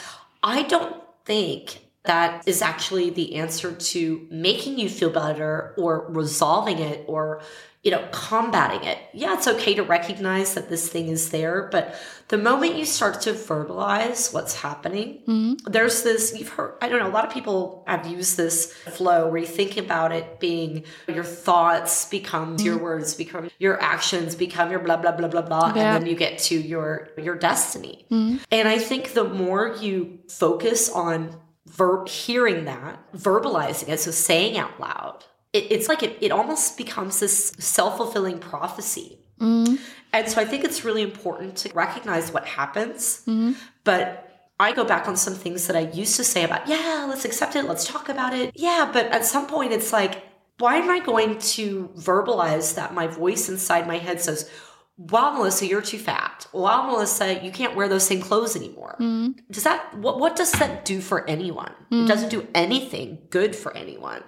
I 0.42 0.64
don't 0.64 0.96
think 1.24 1.80
that 2.04 2.46
is 2.46 2.62
actually 2.62 3.10
the 3.10 3.36
answer 3.36 3.72
to 3.72 4.26
making 4.30 4.78
you 4.78 4.88
feel 4.88 5.10
better 5.10 5.74
or 5.76 6.06
resolving 6.08 6.78
it 6.78 7.04
or 7.06 7.42
you 7.86 7.92
know 7.92 8.04
combating 8.10 8.82
it. 8.82 8.98
Yeah 9.14 9.34
it's 9.34 9.46
okay 9.46 9.74
to 9.74 9.84
recognize 9.84 10.54
that 10.54 10.68
this 10.68 10.88
thing 10.88 11.06
is 11.06 11.30
there 11.30 11.68
but 11.70 11.94
the 12.28 12.36
moment 12.36 12.74
you 12.74 12.84
start 12.84 13.20
to 13.22 13.32
verbalize 13.32 14.34
what's 14.34 14.56
happening 14.56 15.22
mm-hmm. 15.28 15.54
there's 15.70 16.02
this 16.02 16.34
you've 16.36 16.48
heard 16.48 16.74
i 16.82 16.88
don't 16.88 16.98
know 16.98 17.06
a 17.06 17.16
lot 17.18 17.24
of 17.24 17.32
people 17.32 17.84
have 17.86 18.04
used 18.04 18.36
this 18.36 18.72
flow 18.98 19.28
where 19.28 19.38
you 19.38 19.46
think 19.46 19.76
about 19.76 20.10
it 20.10 20.40
being 20.40 20.82
your 21.06 21.22
thoughts 21.22 22.06
become 22.08 22.56
mm-hmm. 22.56 22.66
your 22.66 22.78
words 22.78 23.14
become 23.14 23.48
your 23.60 23.80
actions 23.80 24.34
become 24.34 24.68
your 24.72 24.80
blah 24.80 24.96
blah 24.96 25.12
blah 25.12 25.28
blah 25.28 25.42
blah 25.42 25.72
Yeah. 25.76 25.94
and 25.94 26.02
then 26.02 26.10
you 26.10 26.16
get 26.16 26.38
to 26.50 26.56
your 26.60 27.10
your 27.16 27.36
destiny. 27.36 28.06
Mm-hmm. 28.10 28.38
And 28.50 28.66
i 28.68 28.78
think 28.78 29.12
the 29.12 29.28
more 29.42 29.76
you 29.80 30.18
focus 30.28 30.90
on 30.90 31.36
ver- 31.66 32.06
hearing 32.06 32.64
that, 32.64 33.12
verbalizing 33.12 33.88
it, 33.88 34.00
so 34.00 34.10
saying 34.10 34.56
out 34.56 34.78
loud, 34.80 35.24
it, 35.56 35.72
it's 35.72 35.88
like 35.88 36.02
it, 36.02 36.18
it 36.20 36.30
almost 36.30 36.76
becomes 36.76 37.20
this 37.20 37.52
self 37.58 37.96
fulfilling 37.96 38.38
prophecy. 38.38 39.18
Mm. 39.40 39.78
And 40.12 40.28
so 40.28 40.40
I 40.40 40.44
think 40.44 40.64
it's 40.64 40.84
really 40.84 41.02
important 41.02 41.56
to 41.58 41.72
recognize 41.74 42.32
what 42.32 42.46
happens. 42.46 43.22
Mm-hmm. 43.26 43.52
But 43.84 44.22
I 44.58 44.72
go 44.72 44.84
back 44.84 45.08
on 45.08 45.16
some 45.16 45.34
things 45.34 45.66
that 45.66 45.76
I 45.76 45.90
used 45.90 46.16
to 46.16 46.24
say 46.24 46.44
about, 46.44 46.66
yeah, 46.68 47.06
let's 47.08 47.24
accept 47.24 47.56
it, 47.56 47.64
let's 47.64 47.86
talk 47.86 48.08
about 48.08 48.34
it. 48.34 48.52
Yeah, 48.54 48.88
but 48.92 49.06
at 49.06 49.24
some 49.24 49.46
point 49.46 49.72
it's 49.72 49.92
like, 49.92 50.22
why 50.58 50.76
am 50.76 50.88
I 50.90 51.00
going 51.00 51.38
to 51.38 51.90
verbalize 51.96 52.74
that 52.76 52.94
my 52.94 53.06
voice 53.06 53.50
inside 53.50 53.86
my 53.86 53.98
head 53.98 54.20
says, 54.22 54.50
wow, 54.96 55.32
Melissa, 55.32 55.66
you're 55.66 55.82
too 55.82 55.98
fat. 55.98 56.46
Wow, 56.52 56.86
Melissa, 56.86 57.44
you 57.44 57.50
can't 57.50 57.76
wear 57.76 57.88
those 57.88 58.06
same 58.06 58.20
clothes 58.20 58.56
anymore. 58.56 58.96
Mm. 58.98 59.38
Does 59.50 59.64
that 59.64 59.94
what 59.98 60.18
what 60.18 60.36
does 60.36 60.52
that 60.52 60.86
do 60.86 61.02
for 61.02 61.28
anyone? 61.28 61.72
It 61.90 61.94
mm. 61.94 62.08
doesn't 62.08 62.30
do 62.30 62.46
anything 62.54 63.18
good 63.28 63.54
for 63.54 63.76
anyone. 63.76 64.22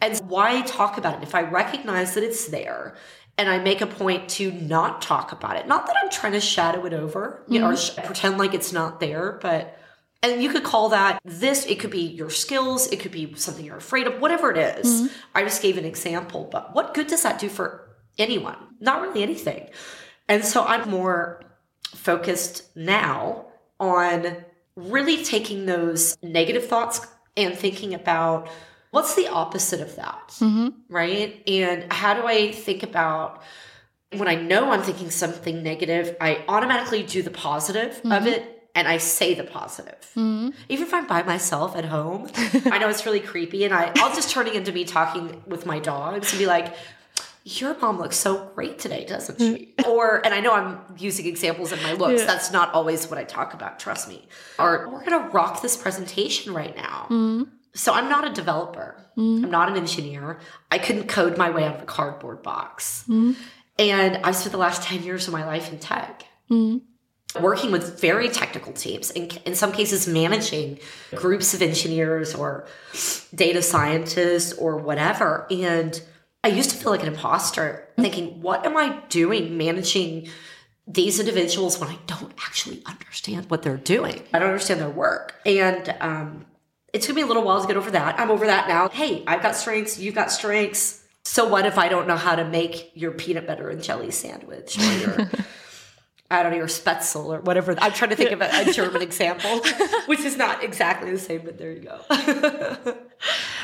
And 0.00 0.16
why 0.28 0.60
talk 0.62 0.98
about 0.98 1.18
it 1.18 1.22
if 1.22 1.34
I 1.34 1.42
recognize 1.42 2.14
that 2.14 2.24
it's 2.24 2.48
there 2.48 2.94
and 3.38 3.48
I 3.48 3.58
make 3.58 3.80
a 3.80 3.86
point 3.86 4.28
to 4.30 4.52
not 4.52 5.02
talk 5.02 5.32
about 5.32 5.56
it? 5.56 5.66
Not 5.66 5.86
that 5.86 5.96
I'm 6.02 6.10
trying 6.10 6.32
to 6.32 6.40
shadow 6.40 6.84
it 6.86 6.92
over, 6.92 7.42
you 7.48 7.60
know, 7.60 7.70
or 7.70 7.76
sh- 7.76 7.96
pretend 8.04 8.38
like 8.38 8.54
it's 8.54 8.72
not 8.72 9.00
there, 9.00 9.38
but 9.40 9.78
and 10.22 10.42
you 10.42 10.48
could 10.48 10.64
call 10.64 10.88
that 10.88 11.20
this, 11.24 11.66
it 11.66 11.78
could 11.78 11.90
be 11.90 12.00
your 12.00 12.30
skills, 12.30 12.86
it 12.86 13.00
could 13.00 13.12
be 13.12 13.34
something 13.34 13.62
you're 13.62 13.76
afraid 13.76 14.06
of, 14.06 14.20
whatever 14.20 14.50
it 14.50 14.56
is. 14.56 14.86
Mm-hmm. 14.86 15.06
I 15.34 15.42
just 15.42 15.60
gave 15.60 15.76
an 15.76 15.84
example, 15.84 16.48
but 16.50 16.74
what 16.74 16.94
good 16.94 17.08
does 17.08 17.22
that 17.24 17.38
do 17.38 17.50
for 17.50 17.90
anyone? 18.16 18.56
Not 18.80 19.02
really 19.02 19.22
anything. 19.22 19.68
And 20.26 20.42
so 20.42 20.64
I'm 20.64 20.88
more 20.88 21.42
focused 21.94 22.74
now 22.74 23.46
on 23.78 24.44
really 24.76 25.22
taking 25.22 25.66
those 25.66 26.16
negative 26.22 26.66
thoughts 26.68 27.06
and 27.36 27.54
thinking 27.54 27.92
about 27.92 28.48
what's 28.94 29.16
the 29.16 29.26
opposite 29.26 29.80
of 29.80 29.96
that, 29.96 30.28
mm-hmm. 30.38 30.68
right? 30.88 31.42
And 31.48 31.92
how 31.92 32.14
do 32.14 32.28
I 32.28 32.52
think 32.52 32.84
about 32.84 33.42
when 34.12 34.28
I 34.28 34.36
know 34.36 34.70
I'm 34.70 34.82
thinking 34.82 35.10
something 35.10 35.64
negative, 35.64 36.16
I 36.20 36.44
automatically 36.46 37.02
do 37.02 37.20
the 37.20 37.32
positive 37.32 37.96
of 37.96 38.04
mm-hmm. 38.04 38.26
it 38.28 38.68
and 38.76 38.86
I 38.86 38.98
say 38.98 39.34
the 39.34 39.42
positive. 39.42 39.98
Mm-hmm. 40.14 40.50
Even 40.68 40.86
if 40.86 40.94
I'm 40.94 41.08
by 41.08 41.24
myself 41.24 41.74
at 41.74 41.84
home, 41.84 42.30
I 42.66 42.78
know 42.78 42.88
it's 42.88 43.04
really 43.04 43.18
creepy 43.18 43.64
and 43.64 43.74
I, 43.74 43.90
I'll 43.96 44.14
just 44.14 44.30
turn 44.30 44.46
it 44.46 44.54
into 44.54 44.70
me 44.70 44.84
talking 44.84 45.42
with 45.44 45.66
my 45.66 45.80
dogs 45.80 46.30
and 46.30 46.38
be 46.38 46.46
like, 46.46 46.72
your 47.42 47.76
mom 47.80 47.98
looks 47.98 48.16
so 48.16 48.48
great 48.54 48.78
today, 48.78 49.04
doesn't 49.04 49.40
she? 49.40 49.74
or, 49.88 50.24
and 50.24 50.32
I 50.32 50.38
know 50.38 50.54
I'm 50.54 50.78
using 50.98 51.26
examples 51.26 51.72
of 51.72 51.82
my 51.82 51.94
looks. 51.94 52.20
Yeah. 52.20 52.26
That's 52.26 52.52
not 52.52 52.72
always 52.72 53.10
what 53.10 53.18
I 53.18 53.24
talk 53.24 53.54
about, 53.54 53.80
trust 53.80 54.08
me. 54.08 54.28
Or, 54.56 54.88
we're 54.88 55.04
going 55.04 55.20
to 55.20 55.28
rock 55.30 55.62
this 55.62 55.76
presentation 55.76 56.54
right 56.54 56.76
now. 56.76 57.08
So 57.74 57.92
I'm 57.92 58.08
not 58.08 58.26
a 58.26 58.32
developer. 58.32 58.96
Mm-hmm. 59.16 59.44
I'm 59.44 59.50
not 59.50 59.68
an 59.68 59.76
engineer. 59.76 60.38
I 60.70 60.78
couldn't 60.78 61.08
code 61.08 61.36
my 61.36 61.50
way 61.50 61.64
out 61.64 61.76
of 61.76 61.82
a 61.82 61.86
cardboard 61.86 62.42
box. 62.42 63.04
Mm-hmm. 63.08 63.32
And 63.78 64.18
I 64.18 64.30
spent 64.30 64.52
the 64.52 64.58
last 64.58 64.82
10 64.82 65.02
years 65.02 65.26
of 65.26 65.32
my 65.32 65.44
life 65.44 65.72
in 65.72 65.78
tech. 65.78 66.24
Mm-hmm. 66.50 67.42
Working 67.42 67.72
with 67.72 68.00
very 68.00 68.28
technical 68.28 68.72
teams, 68.72 69.10
in, 69.10 69.28
in 69.44 69.56
some 69.56 69.72
cases, 69.72 70.06
managing 70.06 70.78
groups 71.16 71.52
of 71.52 71.62
engineers 71.62 72.32
or 72.32 72.68
data 73.34 73.60
scientists 73.60 74.52
or 74.52 74.76
whatever. 74.76 75.48
And 75.50 76.00
I 76.44 76.48
used 76.48 76.70
to 76.70 76.76
feel 76.76 76.92
like 76.92 77.02
an 77.02 77.08
imposter, 77.08 77.88
thinking, 77.96 78.40
what 78.40 78.64
am 78.64 78.76
I 78.76 79.00
doing 79.08 79.56
managing 79.58 80.28
these 80.86 81.18
individuals 81.18 81.80
when 81.80 81.88
I 81.88 81.98
don't 82.06 82.32
actually 82.38 82.82
understand 82.86 83.50
what 83.50 83.62
they're 83.62 83.78
doing? 83.78 84.22
I 84.32 84.38
don't 84.38 84.50
understand 84.50 84.78
their 84.78 84.90
work. 84.90 85.34
And 85.44 85.92
um, 85.98 86.46
it 86.94 87.02
took 87.02 87.14
me 87.16 87.22
a 87.22 87.26
little 87.26 87.42
while 87.44 87.60
to 87.60 87.66
get 87.66 87.76
over 87.76 87.90
that. 87.90 88.18
I'm 88.18 88.30
over 88.30 88.46
that 88.46 88.68
now. 88.68 88.88
Hey, 88.88 89.22
I've 89.26 89.42
got 89.42 89.56
strengths, 89.56 89.98
you've 89.98 90.14
got 90.14 90.32
strengths. 90.32 91.02
So 91.26 91.46
what 91.48 91.66
if 91.66 91.76
I 91.78 91.88
don't 91.88 92.06
know 92.06 92.16
how 92.16 92.34
to 92.36 92.44
make 92.44 92.92
your 92.94 93.10
peanut 93.12 93.46
butter 93.46 93.68
and 93.68 93.82
jelly 93.82 94.10
sandwich 94.10 94.78
or 94.78 94.92
your 94.98 95.30
I 96.30 96.42
don't 96.42 96.52
know, 96.52 96.58
your 96.58 96.66
Spätzle 96.68 97.26
or 97.26 97.40
whatever. 97.42 97.74
I'm 97.78 97.92
trying 97.92 98.10
to 98.10 98.16
think 98.16 98.32
of 98.32 98.40
a, 98.40 98.48
a 98.62 98.72
German 98.72 99.02
example, 99.10 99.60
which 100.06 100.20
is 100.20 100.36
not 100.36 100.64
exactly 100.64 101.10
the 101.10 101.18
same, 101.18 101.42
but 101.44 101.58
there 101.58 101.70
you 101.72 101.80
go. 101.80 102.94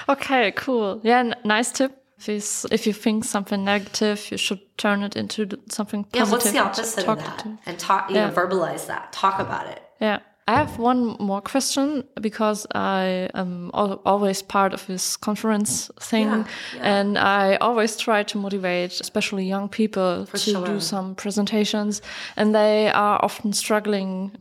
Okay, 0.09 0.53
cool. 0.53 1.01
Yeah, 1.03 1.19
n- 1.21 1.35
nice 1.45 1.73
tip. 1.73 1.97
If, 2.19 2.29
it's, 2.29 2.65
if 2.71 2.87
you 2.87 2.93
think 2.93 3.25
something 3.25 3.65
negative, 3.65 4.31
you 4.31 4.37
should 4.37 4.61
turn 4.77 5.03
it 5.03 5.17
into 5.17 5.47
th- 5.47 5.63
something 5.71 6.05
yeah, 6.13 6.25
what's 6.31 6.45
the 6.45 6.51
and 6.51 6.59
opposite 6.59 7.09
of 7.09 7.19
that? 7.19 7.47
And 7.67 7.79
talk, 7.79 8.11
you 8.11 8.17
Yeah. 8.17 8.29
know, 8.29 8.33
verbalize 8.35 8.87
that. 8.89 9.13
Talk 9.13 9.41
about 9.41 9.67
it. 9.69 9.83
Yeah. 10.01 10.19
I 10.49 10.55
have 10.55 10.79
one 10.81 11.17
more 11.21 11.41
question 11.41 12.03
because 12.21 12.67
I 12.75 13.29
am 13.35 13.71
al- 13.73 14.01
always 14.05 14.43
part 14.43 14.73
of 14.75 14.85
this 14.87 15.17
conference 15.17 15.91
thing, 16.01 16.27
Yeah, 16.27 16.45
yeah. 16.77 17.01
and 17.01 17.19
I 17.19 17.57
always 17.61 17.97
try 17.97 18.25
to 18.25 18.39
motivate, 18.39 19.01
especially 19.01 19.47
young 19.47 19.69
people, 19.69 20.27
to 20.27 20.39
sure. 20.39 20.67
do 20.67 20.81
some 20.81 21.15
presentations, 21.15 22.03
and 22.37 22.53
they 22.55 22.91
are 22.91 23.19
often 23.23 23.53
struggling. 23.53 24.33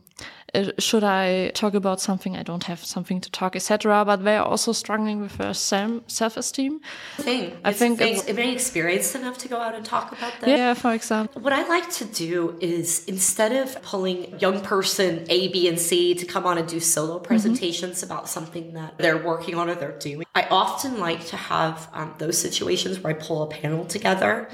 Uh, 0.54 0.70
Should 0.78 1.04
I 1.04 1.50
talk 1.50 1.74
about 1.74 2.00
something? 2.00 2.36
I 2.36 2.42
don't 2.42 2.64
have 2.64 2.84
something 2.84 3.20
to 3.20 3.30
talk, 3.30 3.56
etc. 3.56 4.04
But 4.04 4.24
they 4.24 4.36
are 4.36 4.44
also 4.46 4.72
struggling 4.72 5.20
with 5.20 5.36
their 5.38 5.54
self 5.54 6.36
esteem. 6.36 6.80
Thing. 7.18 7.56
I 7.64 7.70
It's 7.70 7.78
think 7.78 7.98
thing. 7.98 8.16
it's- 8.16 8.38
I 8.38 8.42
experienced 8.52 9.14
enough 9.14 9.38
to 9.38 9.48
go 9.48 9.58
out 9.58 9.74
and 9.74 9.84
talk 9.84 10.12
about 10.12 10.32
this? 10.40 10.48
Yeah, 10.48 10.74
for 10.74 10.92
example. 10.92 11.40
What 11.42 11.52
I 11.52 11.66
like 11.68 11.88
to 12.00 12.04
do 12.04 12.56
is 12.60 13.04
instead 13.06 13.52
of 13.52 13.80
pulling 13.82 14.38
young 14.38 14.60
person 14.60 15.24
A, 15.28 15.48
B, 15.48 15.68
and 15.68 15.78
C 15.78 16.14
to 16.14 16.26
come 16.26 16.44
on 16.46 16.58
and 16.58 16.66
do 16.68 16.80
solo 16.80 17.10
Mm-hmm. 17.16 17.24
presentations 17.24 18.02
about 18.02 18.28
something 18.28 18.74
that 18.74 18.96
they're 18.98 19.22
working 19.32 19.54
on 19.54 19.68
or 19.70 19.74
they're 19.74 19.98
doing, 19.98 20.24
I 20.34 20.42
often 20.50 20.98
like 21.00 21.26
to 21.26 21.36
have 21.36 21.88
um, 21.92 22.14
those 22.18 22.38
situations 22.38 22.98
where 23.00 23.12
I 23.14 23.18
pull 23.26 23.42
a 23.42 23.46
panel 23.48 23.84
together. 23.84 24.48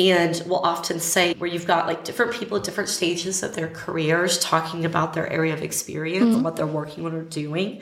Mm-hmm. 0.00 0.18
And 0.40 0.42
we'll 0.48 0.60
often 0.60 0.98
say 1.00 1.34
where 1.34 1.50
you've 1.50 1.66
got 1.66 1.86
like 1.86 2.04
different 2.04 2.32
people 2.32 2.56
at 2.56 2.64
different 2.64 2.88
stages 2.88 3.42
of 3.42 3.54
their 3.54 3.68
careers 3.68 4.38
talking 4.38 4.84
about 4.84 5.12
their 5.14 5.28
area 5.30 5.52
of 5.52 5.62
experience 5.62 6.24
Mm-hmm. 6.24 6.34
and 6.36 6.44
what 6.44 6.56
they're 6.56 6.66
working 6.66 7.04
on 7.06 7.14
or 7.14 7.22
doing. 7.22 7.80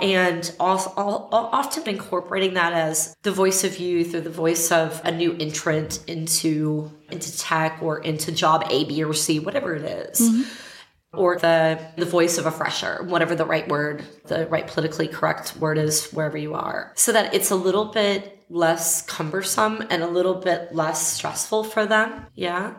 And 0.00 0.54
also, 0.60 0.92
al- 0.96 1.28
al- 1.32 1.50
often 1.52 1.88
incorporating 1.88 2.54
that 2.54 2.72
as 2.74 3.16
the 3.22 3.32
voice 3.32 3.64
of 3.64 3.78
youth 3.78 4.14
or 4.14 4.20
the 4.20 4.30
voice 4.30 4.70
of 4.70 5.00
a 5.04 5.10
new 5.10 5.34
entrant 5.40 6.02
into 6.06 6.90
into 7.10 7.36
tech 7.38 7.78
or 7.80 7.98
into 8.00 8.30
job 8.32 8.66
A, 8.70 8.84
B, 8.84 9.02
or 9.02 9.14
C, 9.14 9.38
whatever 9.40 9.74
it 9.74 9.84
is. 9.84 10.20
Or 11.12 11.38
the 11.38 11.80
the 11.96 12.04
voice 12.04 12.36
of 12.36 12.46
a 12.46 12.50
fresher, 12.50 13.02
whatever 13.04 13.34
the 13.34 13.46
right 13.46 13.66
word, 13.68 14.04
the 14.26 14.46
right 14.48 14.66
politically 14.66 15.08
correct 15.08 15.56
word 15.56 15.78
is, 15.78 16.10
wherever 16.10 16.36
you 16.36 16.54
are, 16.54 16.92
so 16.94 17.12
that 17.12 17.32
it's 17.32 17.50
a 17.50 17.56
little 17.56 17.86
bit 17.86 18.44
less 18.50 19.02
cumbersome 19.02 19.84
and 19.90 20.02
a 20.02 20.06
little 20.06 20.34
bit 20.34 20.74
less 20.74 21.06
stressful 21.06 21.64
for 21.64 21.86
them. 21.86 22.26
Yeah. 22.34 22.74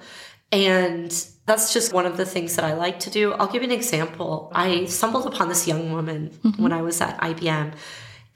And 0.52 1.12
that's 1.46 1.74
just 1.74 1.94
one 1.94 2.06
of 2.06 2.18
the 2.18 2.26
things 2.26 2.56
that 2.56 2.66
I 2.66 2.74
like 2.74 3.00
to 3.02 3.10
do. 3.10 3.34
I'll 3.34 3.48
give 3.48 3.64
you 3.64 3.70
an 3.70 3.74
example. 3.74 4.52
I 4.54 4.86
stumbled 4.86 5.26
upon 5.26 5.50
this 5.50 5.68
young 5.68 5.92
woman 5.92 6.30
mm-hmm. 6.30 6.62
when 6.62 6.72
I 6.72 6.82
was 6.82 7.02
at 7.02 7.18
IBM 7.20 7.74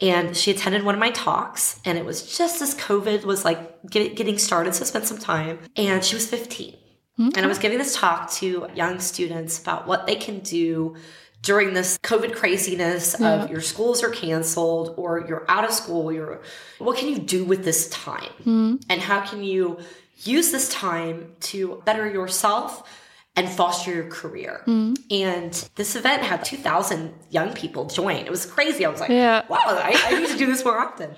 and 0.02 0.36
she 0.36 0.52
attended 0.52 0.84
one 0.84 0.96
of 0.96 1.00
my 1.00 1.12
talks 1.12 1.80
and 1.86 1.98
it 1.98 2.06
was 2.06 2.38
just 2.38 2.62
as 2.62 2.76
COVID 2.76 3.24
was 3.24 3.46
like 3.46 3.82
get, 3.90 4.16
getting 4.16 4.38
started. 4.38 4.76
So 4.76 4.84
I 4.84 4.88
spent 4.88 5.06
some 5.06 5.20
time 5.20 5.60
and 5.76 6.04
she 6.04 6.16
was 6.16 6.28
15 6.28 6.76
and 7.18 7.38
I 7.38 7.48
was 7.48 7.60
giving 7.60 7.78
this 7.78 7.96
talk 7.96 8.32
to 8.34 8.68
young 8.76 9.00
students 9.00 9.60
about 9.60 9.88
what 9.88 10.08
they 10.08 10.16
can 10.16 10.40
do 10.40 10.96
during 11.44 11.74
this 11.74 11.98
COVID 12.00 12.36
craziness 12.36 13.16
of 13.20 13.50
your 13.50 13.62
schools 13.62 14.04
are 14.04 14.10
canceled 14.10 14.94
or 14.98 15.26
you're 15.28 15.46
out 15.48 15.64
of 15.64 15.72
school. 15.72 16.12
You're, 16.12 16.42
what 16.80 16.98
can 16.98 17.10
you 17.10 17.18
do 17.20 17.44
with 17.46 17.64
this 17.66 17.90
time? 17.90 18.30
Hmm. 18.44 18.76
And 18.90 19.02
how 19.02 19.22
can 19.22 19.44
you 19.44 19.80
use 20.24 20.52
this 20.52 20.70
time 20.70 21.34
to 21.42 21.82
better 21.86 22.08
yourself 22.10 22.88
and 23.36 23.50
foster 23.50 23.92
your 23.92 24.08
career? 24.08 24.62
Hmm. 24.66 24.94
And 25.10 25.52
this 25.76 25.96
event 25.96 26.22
had 26.22 26.46
2,000 26.46 27.14
young 27.32 27.54
people 27.54 27.86
join. 27.86 28.18
It 28.18 28.30
was 28.30 28.46
crazy. 28.46 28.86
I 28.86 28.90
was 28.90 29.00
like, 29.00 29.10
Yeah. 29.10 29.44
wow, 29.50 29.58
I, 29.66 30.00
I 30.06 30.20
need 30.20 30.30
to 30.30 30.38
do 30.38 30.46
this 30.46 30.64
more 30.64 30.78
often. 30.80 31.16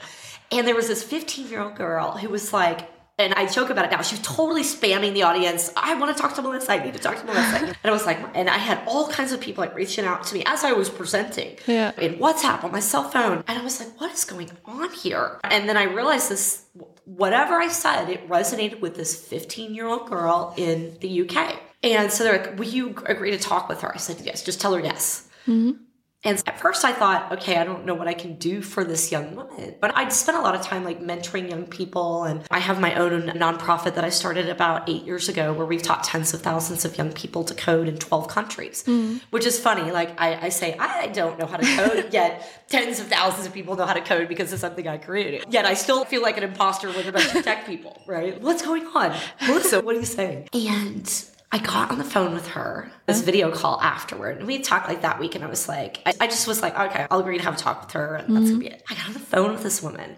And 0.53 0.65
there 0.67 0.75
was 0.75 0.87
this 0.87 1.03
15 1.03 1.49
year 1.49 1.61
old 1.61 1.75
girl 1.75 2.11
who 2.11 2.29
was 2.29 2.53
like, 2.53 2.89
and 3.19 3.33
I 3.35 3.45
joke 3.45 3.69
about 3.69 3.85
it 3.85 3.91
now. 3.91 4.01
She 4.01 4.15
was 4.15 4.25
totally 4.25 4.63
spamming 4.63 5.13
the 5.13 5.23
audience. 5.23 5.71
I 5.77 5.93
want 5.95 6.15
to 6.15 6.21
talk 6.21 6.33
to 6.35 6.41
Melissa. 6.41 6.71
I 6.73 6.83
need 6.83 6.93
to 6.93 6.99
talk 6.99 7.17
to 7.19 7.25
Melissa. 7.25 7.57
And 7.83 7.89
I 7.89 7.91
was 7.91 8.05
like, 8.05 8.19
and 8.33 8.49
I 8.49 8.57
had 8.57 8.81
all 8.87 9.07
kinds 9.09 9.31
of 9.31 9.39
people 9.39 9.63
like 9.63 9.75
reaching 9.75 10.05
out 10.05 10.23
to 10.25 10.33
me 10.35 10.43
as 10.45 10.63
I 10.63 10.71
was 10.71 10.89
presenting 10.89 11.57
Yeah. 11.67 11.91
in 11.99 12.15
WhatsApp 12.15 12.63
on 12.63 12.71
my 12.71 12.79
cell 12.79 13.09
phone. 13.09 13.43
And 13.47 13.59
I 13.59 13.63
was 13.63 13.79
like, 13.79 13.99
what 13.99 14.11
is 14.13 14.23
going 14.25 14.49
on 14.65 14.89
here? 14.91 15.39
And 15.43 15.67
then 15.69 15.77
I 15.77 15.83
realized 15.83 16.29
this 16.29 16.65
whatever 17.05 17.55
I 17.55 17.67
said, 17.67 18.09
it 18.09 18.27
resonated 18.29 18.79
with 18.79 18.95
this 18.95 19.27
15 19.27 19.75
year 19.75 19.87
old 19.87 20.07
girl 20.09 20.53
in 20.57 20.97
the 21.01 21.21
UK. 21.29 21.59
And 21.83 22.11
so 22.11 22.23
they're 22.23 22.37
like, 22.39 22.57
will 22.57 22.65
you 22.67 22.95
agree 23.05 23.31
to 23.31 23.37
talk 23.37 23.67
with 23.69 23.81
her? 23.81 23.93
I 23.93 23.97
said, 23.97 24.21
yes, 24.21 24.41
just 24.43 24.61
tell 24.61 24.73
her 24.73 24.79
yes. 24.79 25.27
Mm-hmm. 25.47 25.83
And 26.23 26.41
at 26.47 26.59
first 26.59 26.85
I 26.85 26.93
thought, 26.93 27.31
okay, 27.33 27.57
I 27.57 27.63
don't 27.63 27.85
know 27.85 27.95
what 27.95 28.07
I 28.07 28.13
can 28.13 28.35
do 28.35 28.61
for 28.61 28.83
this 28.83 29.11
young 29.11 29.35
woman. 29.35 29.75
But 29.81 29.95
I'd 29.95 30.13
spent 30.13 30.37
a 30.37 30.41
lot 30.41 30.55
of 30.55 30.61
time 30.61 30.83
like 30.83 31.01
mentoring 31.01 31.49
young 31.49 31.65
people. 31.65 32.23
And 32.23 32.43
I 32.49 32.59
have 32.59 32.79
my 32.79 32.95
own 32.95 33.23
nonprofit 33.29 33.95
that 33.95 34.03
I 34.03 34.09
started 34.09 34.47
about 34.49 34.89
eight 34.89 35.03
years 35.03 35.27
ago 35.27 35.51
where 35.53 35.65
we've 35.65 35.81
taught 35.81 36.03
tens 36.03 36.33
of 36.33 36.41
thousands 36.41 36.85
of 36.85 36.97
young 36.97 37.11
people 37.11 37.43
to 37.43 37.53
code 37.53 37.87
in 37.87 37.97
12 37.97 38.27
countries, 38.27 38.83
mm. 38.87 39.21
which 39.31 39.45
is 39.45 39.59
funny. 39.59 39.91
Like 39.91 40.19
I, 40.19 40.45
I 40.45 40.49
say, 40.49 40.77
I 40.77 41.07
don't 41.07 41.37
know 41.37 41.45
how 41.45 41.57
to 41.57 41.75
code, 41.75 42.09
yet 42.13 42.67
tens 42.69 42.99
of 42.99 43.07
thousands 43.07 43.45
of 43.45 43.53
people 43.53 43.75
know 43.75 43.85
how 43.85 43.93
to 43.93 44.01
code 44.01 44.29
because 44.29 44.53
of 44.53 44.59
something 44.59 44.87
I 44.87 44.97
created. 44.97 45.45
Yet 45.49 45.65
I 45.65 45.73
still 45.73 46.05
feel 46.05 46.21
like 46.21 46.37
an 46.37 46.43
imposter 46.43 46.87
with 46.87 47.07
a 47.07 47.11
bunch 47.11 47.35
of 47.35 47.43
tech 47.43 47.65
people, 47.65 48.01
right? 48.07 48.39
What's 48.39 48.61
going 48.61 48.85
on? 48.87 49.15
Melissa, 49.45 49.81
what 49.81 49.95
are 49.95 49.99
you 49.99 50.05
saying? 50.05 50.47
And 50.53 51.25
I 51.53 51.59
got 51.59 51.91
on 51.91 51.99
the 51.99 52.03
phone 52.03 52.33
with 52.33 52.47
her, 52.49 52.91
this 53.05 53.21
mm. 53.21 53.25
video 53.25 53.51
call 53.51 53.79
afterward, 53.79 54.39
and 54.39 54.47
we 54.47 54.57
talked 54.57 54.89
like 54.89 55.03
that 55.03 55.19
week. 55.19 55.35
And 55.35 55.43
I 55.43 55.47
was 55.47 55.69
like, 55.69 56.01
I, 56.03 56.13
I 56.21 56.25
just 56.25 56.47
was 56.47 56.63
like, 56.63 56.77
okay, 56.77 57.05
I'll 57.11 57.19
agree 57.19 57.37
to 57.37 57.43
have 57.43 57.53
a 57.53 57.57
talk 57.57 57.83
with 57.83 57.91
her, 57.91 58.15
and 58.15 58.35
that's 58.35 58.45
gonna 58.45 58.53
mm-hmm. 58.53 58.59
be 58.59 58.67
it. 58.67 58.83
I 58.89 58.95
got 58.95 59.05
on 59.05 59.13
the 59.13 59.19
phone 59.19 59.51
with 59.51 59.61
this 59.61 59.83
woman, 59.83 60.17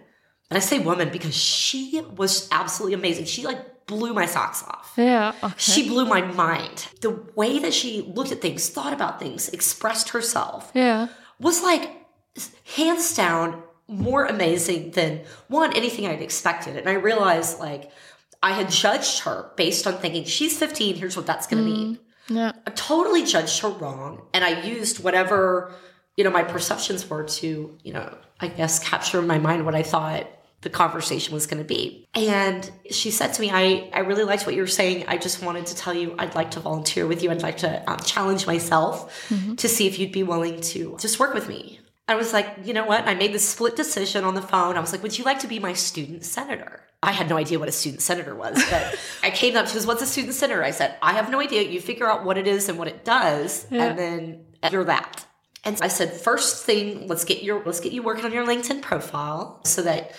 and 0.50 0.58
I 0.58 0.60
say 0.60 0.80
woman 0.80 1.10
because 1.10 1.36
she 1.36 2.02
was 2.15 2.48
absolutely 2.54 2.93
amazing. 2.93 3.26
She 3.26 3.43
like 3.43 3.86
blew 3.86 4.13
my 4.13 4.26
socks 4.26 4.63
off. 4.63 4.93
Yeah. 4.95 5.34
Okay. 5.43 5.54
She 5.58 5.89
blew 5.89 6.06
my 6.06 6.21
mind. 6.21 6.88
The 7.02 7.12
way 7.36 7.60
that 7.60 7.74
she 7.74 8.02
looked 8.02 8.32
at 8.32 8.41
things, 8.41 8.69
thought 8.69 8.93
about 8.93 9.19
things, 9.19 9.50
expressed 9.50 10.10
herself 10.10 10.71
yeah. 10.74 11.10
was 11.38 11.62
like 11.62 11.91
hands 12.76 13.13
down 13.13 13.62
more 13.88 14.26
amazing 14.26 14.91
than 14.91 15.21
one 15.50 15.74
anything 15.76 16.08
I'd 16.08 16.21
expected. 16.21 16.78
And 16.78 16.88
I 16.88 16.93
realized 16.93 17.60
like 17.60 17.91
I 18.45 18.51
had 18.51 18.69
judged 18.69 19.21
her 19.21 19.49
based 19.55 19.88
on 19.88 19.97
thinking 19.97 20.23
she's 20.23 20.55
15, 20.55 20.97
here's 20.97 21.17
what 21.17 21.25
that's 21.25 21.47
going 21.47 21.63
to 21.63 21.67
mean. 21.67 21.99
Yeah. 22.27 22.51
I 22.67 22.69
totally 22.69 23.25
judged 23.25 23.60
her 23.62 23.69
wrong 23.69 24.21
and 24.36 24.45
I 24.45 24.62
used 24.62 25.03
whatever, 25.03 25.73
you 26.15 26.23
know, 26.23 26.29
my 26.29 26.43
perceptions 26.43 27.10
were 27.10 27.23
to, 27.23 27.75
you 27.84 27.91
know, 27.91 28.15
I 28.39 28.49
guess 28.49 28.77
capture 28.77 29.17
in 29.17 29.25
my 29.25 29.39
mind 29.39 29.65
what 29.65 29.73
I 29.73 29.81
thought 29.81 30.27
the 30.62 30.69
conversation 30.69 31.34
was 31.34 31.47
going 31.47 31.58
to 31.58 31.67
be. 31.67 32.08
And 32.13 32.69
she 32.91 33.10
said 33.10 33.34
to 33.34 33.41
me, 33.41 33.49
I, 33.49 33.89
I 33.91 34.01
really 34.01 34.25
liked 34.25 34.45
what 34.45 34.53
you 34.53 34.62
were 34.62 34.67
saying. 34.67 35.05
I 35.08 35.17
just 35.17 35.41
wanted 35.41 35.65
to 35.65 35.75
tell 35.75 35.95
you 35.95 36.13
I'd 36.19 36.36
like 36.36 36.51
to 36.51 36.60
volunteer 36.60 37.08
with 37.08 37.23
you. 37.23 37.31
I'd 37.31 37.41
like 37.41 37.58
to 37.58 37.89
um, 37.89 37.97
challenge 37.97 38.45
myself 38.45 39.27
to 39.58 39.67
see 39.67 39.88
if 39.88 39.97
you'd 39.97 40.12
be 40.12 40.21
willing 40.21 40.62
to 40.62 40.95
just 40.99 41.19
work 41.19 41.34
with 41.34 41.49
me. 41.49 41.79
I 42.07 42.15
was 42.15 42.33
like, 42.33 42.47
you 42.63 42.73
know 42.73 42.85
what? 42.85 43.07
I 43.07 43.15
made 43.15 43.33
this 43.33 43.47
split 43.47 43.75
decision 43.75 44.23
on 44.23 44.35
the 44.35 44.41
phone. 44.41 44.77
I 44.77 44.79
was 44.79 44.91
like, 44.91 45.01
would 45.01 45.17
you 45.17 45.23
like 45.23 45.39
to 45.39 45.47
be 45.47 45.57
my 45.59 45.73
student 45.73 46.23
senator? 46.23 46.81
I 47.01 47.11
had 47.11 47.29
no 47.29 47.37
idea 47.37 47.57
what 47.59 47.67
a 47.67 47.71
student 47.71 48.01
senator 48.01 48.35
was, 48.35 48.55
but 48.69 48.99
I 49.23 49.31
came 49.31 49.55
up, 49.55 49.67
she 49.67 49.73
goes, 49.75 49.87
what's 49.87 50.01
a 50.01 50.07
student 50.07 50.33
senator? 50.33 50.63
I 50.63 50.71
said, 50.71 50.95
I 51.01 51.13
have 51.13 51.29
no 51.31 51.39
idea. 51.39 51.63
You 51.63 51.81
figure 51.81 52.07
out 52.09 52.23
what 52.23 52.37
it 52.37 52.47
is 52.47 52.69
and 52.69 52.77
what 52.77 52.87
it 52.87 53.03
does, 53.05 53.65
Yeah. 53.71 53.85
and 53.85 53.99
then 53.99 54.45
you're 54.71 54.83
that. 54.85 55.25
And 55.63 55.79
I 55.81 55.87
said, 55.87 56.13
first 56.13 56.63
thing, 56.63 57.07
let's 57.07 57.25
get 57.25 57.41
your 57.41 57.63
let's 57.65 57.79
get 57.79 57.91
you 57.91 58.03
working 58.03 58.25
on 58.25 58.31
your 58.31 58.45
LinkedIn 58.45 58.83
profile 58.83 59.61
so 59.63 59.81
that 59.81 60.11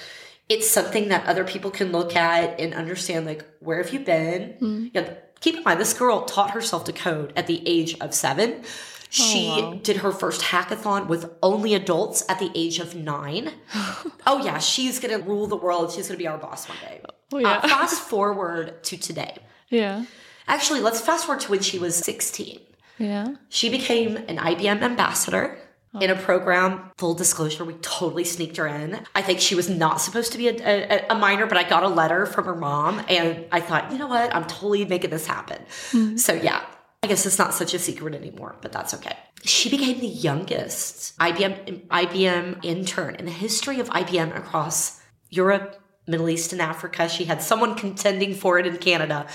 it's 0.48 0.68
something 0.68 1.08
that 1.08 1.26
other 1.26 1.44
people 1.44 1.70
can 1.70 1.92
look 1.92 2.16
at 2.16 2.58
and 2.60 2.74
understand 2.74 3.26
like 3.26 3.44
where 3.60 3.80
have 3.82 3.92
you 3.92 4.00
been? 4.00 4.54
Mm. 4.60 4.90
You 4.92 5.00
know, 5.02 5.16
keep 5.40 5.56
in 5.56 5.62
mind 5.62 5.80
this 5.80 5.94
girl 5.94 6.24
taught 6.24 6.50
herself 6.50 6.84
to 6.84 6.92
code 6.92 7.32
at 7.36 7.46
the 7.46 7.62
age 7.66 7.96
of 8.00 8.12
seven. 8.12 8.62
She 9.10 9.48
Oh, 9.52 9.70
wow. 9.70 9.78
did 9.82 9.98
her 9.98 10.12
first 10.12 10.42
hackathon 10.42 11.06
with 11.06 11.30
only 11.42 11.74
adults 11.74 12.24
at 12.28 12.38
the 12.38 12.50
age 12.54 12.78
of 12.78 12.94
nine. 12.94 13.52
oh, 14.26 14.42
yeah, 14.44 14.58
she's 14.58 14.98
going 14.98 15.18
to 15.18 15.26
rule 15.26 15.46
the 15.46 15.56
world. 15.56 15.92
She's 15.92 16.08
going 16.08 16.18
to 16.18 16.22
be 16.22 16.26
our 16.28 16.38
boss 16.38 16.68
one 16.68 16.78
day. 16.84 17.00
Oh, 17.32 17.38
yeah. 17.38 17.48
Uh, 17.62 17.68
fast 17.68 18.00
forward 18.02 18.82
to 18.84 18.96
today. 18.96 19.36
Yeah. 19.68 20.04
Actually, 20.48 20.80
let's 20.80 21.00
fast 21.00 21.26
forward 21.26 21.40
to 21.42 21.50
when 21.50 21.60
she 21.60 21.78
was 21.78 21.96
16. 21.96 22.60
Yeah. 22.98 23.34
She 23.48 23.68
became 23.68 24.16
an 24.16 24.38
IBM 24.38 24.80
ambassador 24.82 25.58
in 26.00 26.10
a 26.10 26.14
program. 26.16 26.90
Full 26.98 27.14
disclosure, 27.14 27.64
we 27.64 27.72
totally 27.74 28.24
sneaked 28.24 28.58
her 28.58 28.66
in. 28.66 29.00
I 29.14 29.22
think 29.22 29.40
she 29.40 29.54
was 29.54 29.68
not 29.68 30.00
supposed 30.00 30.30
to 30.32 30.38
be 30.38 30.48
a, 30.48 30.54
a, 30.54 31.06
a 31.10 31.14
minor, 31.14 31.46
but 31.46 31.56
I 31.56 31.68
got 31.68 31.82
a 31.82 31.88
letter 31.88 32.26
from 32.26 32.44
her 32.44 32.54
mom 32.54 33.02
and 33.08 33.46
I 33.50 33.60
thought, 33.60 33.90
you 33.92 33.98
know 33.98 34.06
what? 34.06 34.34
I'm 34.34 34.44
totally 34.44 34.84
making 34.84 35.10
this 35.10 35.26
happen. 35.26 35.58
So, 36.18 36.32
yeah, 36.34 36.64
I 37.06 37.08
guess 37.08 37.24
it's 37.24 37.38
not 37.38 37.54
such 37.54 37.72
a 37.72 37.78
secret 37.78 38.16
anymore, 38.16 38.56
but 38.60 38.72
that's 38.72 38.92
okay. 38.94 39.16
She 39.44 39.70
became 39.70 40.00
the 40.00 40.08
youngest 40.08 41.16
IBM, 41.18 41.86
IBM 41.86 42.64
intern 42.64 43.14
in 43.14 43.26
the 43.26 43.30
history 43.30 43.78
of 43.78 43.88
IBM 43.90 44.36
across 44.36 45.00
Europe, 45.30 45.80
Middle 46.08 46.28
East 46.28 46.52
and 46.52 46.60
Africa. 46.60 47.08
She 47.08 47.24
had 47.24 47.42
someone 47.42 47.76
contending 47.76 48.34
for 48.34 48.58
it 48.58 48.66
in 48.66 48.78
Canada. 48.78 49.28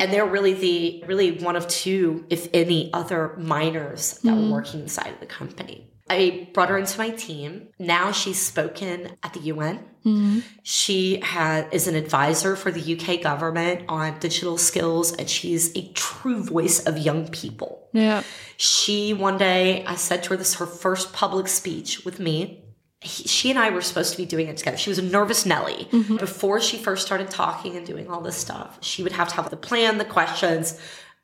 And 0.00 0.10
they're 0.10 0.24
really 0.24 0.54
the 0.54 1.04
really 1.06 1.32
one 1.32 1.56
of 1.56 1.68
two, 1.68 2.24
if 2.30 2.48
any, 2.54 2.90
other 2.94 3.36
minors 3.36 4.14
that 4.22 4.32
were 4.32 4.40
mm-hmm. 4.40 4.52
working 4.52 4.80
inside 4.80 5.12
of 5.12 5.20
the 5.20 5.26
company. 5.26 5.89
I 6.10 6.48
brought 6.52 6.70
her 6.70 6.76
into 6.76 6.98
my 6.98 7.10
team. 7.10 7.68
Now 7.78 8.10
she's 8.10 8.42
spoken 8.42 9.16
at 9.22 9.32
the 9.32 9.40
UN. 9.40 9.78
Mm-hmm. 10.04 10.40
She 10.64 11.20
ha 11.20 11.68
is 11.70 11.86
an 11.86 11.94
advisor 11.94 12.56
for 12.56 12.72
the 12.72 12.96
UK 12.96 13.22
government 13.22 13.84
on 13.88 14.18
digital 14.18 14.58
skills, 14.58 15.14
and 15.14 15.30
she's 15.30 15.74
a 15.76 15.92
true 15.92 16.42
voice 16.42 16.84
of 16.84 16.98
young 16.98 17.28
people. 17.28 17.88
Yeah. 17.92 18.24
She 18.56 19.14
one 19.14 19.38
day, 19.38 19.84
I 19.84 19.94
said 19.94 20.24
to 20.24 20.30
her, 20.30 20.36
this 20.36 20.48
is 20.48 20.54
her 20.56 20.66
first 20.66 21.12
public 21.12 21.46
speech 21.46 22.04
with 22.04 22.18
me. 22.18 22.64
He, 23.02 23.28
she 23.28 23.50
and 23.50 23.58
I 23.58 23.70
were 23.70 23.80
supposed 23.80 24.10
to 24.10 24.16
be 24.16 24.26
doing 24.26 24.48
it 24.48 24.56
together. 24.56 24.76
She 24.76 24.90
was 24.90 24.98
a 24.98 25.02
nervous 25.02 25.46
Nelly. 25.46 25.88
Mm-hmm. 25.92 26.16
Before 26.16 26.60
she 26.60 26.76
first 26.76 27.06
started 27.06 27.30
talking 27.30 27.76
and 27.76 27.86
doing 27.86 28.10
all 28.10 28.20
this 28.20 28.36
stuff, 28.36 28.78
she 28.82 29.04
would 29.04 29.12
have 29.12 29.28
to 29.28 29.34
have 29.36 29.50
the 29.50 29.56
plan, 29.56 29.98
the 29.98 30.04
questions. 30.04 30.78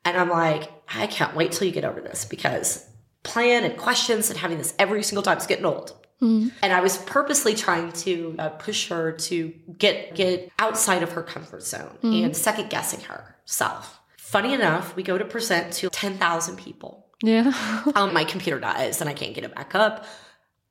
And 0.05 0.15
I'm 0.15 0.29
like, 0.29 0.71
I 0.95 1.07
can't 1.07 1.35
wait 1.35 1.51
till 1.51 1.67
you 1.67 1.73
get 1.73 1.83
over 1.83 1.99
this 1.99 2.23
because 2.23 2.87
plan 3.23 3.63
and 3.63 3.77
questions 3.77 4.29
and 4.29 4.39
having 4.39 4.57
this 4.57 4.73
every 4.79 5.03
single 5.03 5.23
time 5.23 5.37
is 5.37 5.45
getting 5.47 5.65
old. 5.65 5.93
And 6.19 6.51
I 6.63 6.79
was 6.79 6.97
purposely 6.97 7.53
trying 7.53 7.91
to 7.91 8.35
uh, 8.39 8.49
push 8.49 8.89
her 8.89 9.11
to 9.11 9.53
get 9.77 10.15
get 10.15 10.51
outside 10.57 11.03
of 11.03 11.11
her 11.11 11.21
comfort 11.21 11.61
zone 11.61 11.95
and 12.01 12.35
second 12.35 12.69
guessing 12.71 13.01
herself. 13.01 13.99
Funny 14.17 14.53
enough, 14.53 14.95
we 14.95 15.03
go 15.03 15.17
to 15.17 15.23
present 15.25 15.71
to 15.73 15.89
10,000 15.89 16.55
people. 16.57 17.05
Yeah. 17.21 17.53
Um, 17.95 18.13
my 18.13 18.23
computer 18.25 18.59
dies 18.59 18.99
and 18.99 19.09
I 19.09 19.13
can't 19.13 19.33
get 19.35 19.43
it 19.43 19.53
back 19.55 19.75
up. 19.75 20.05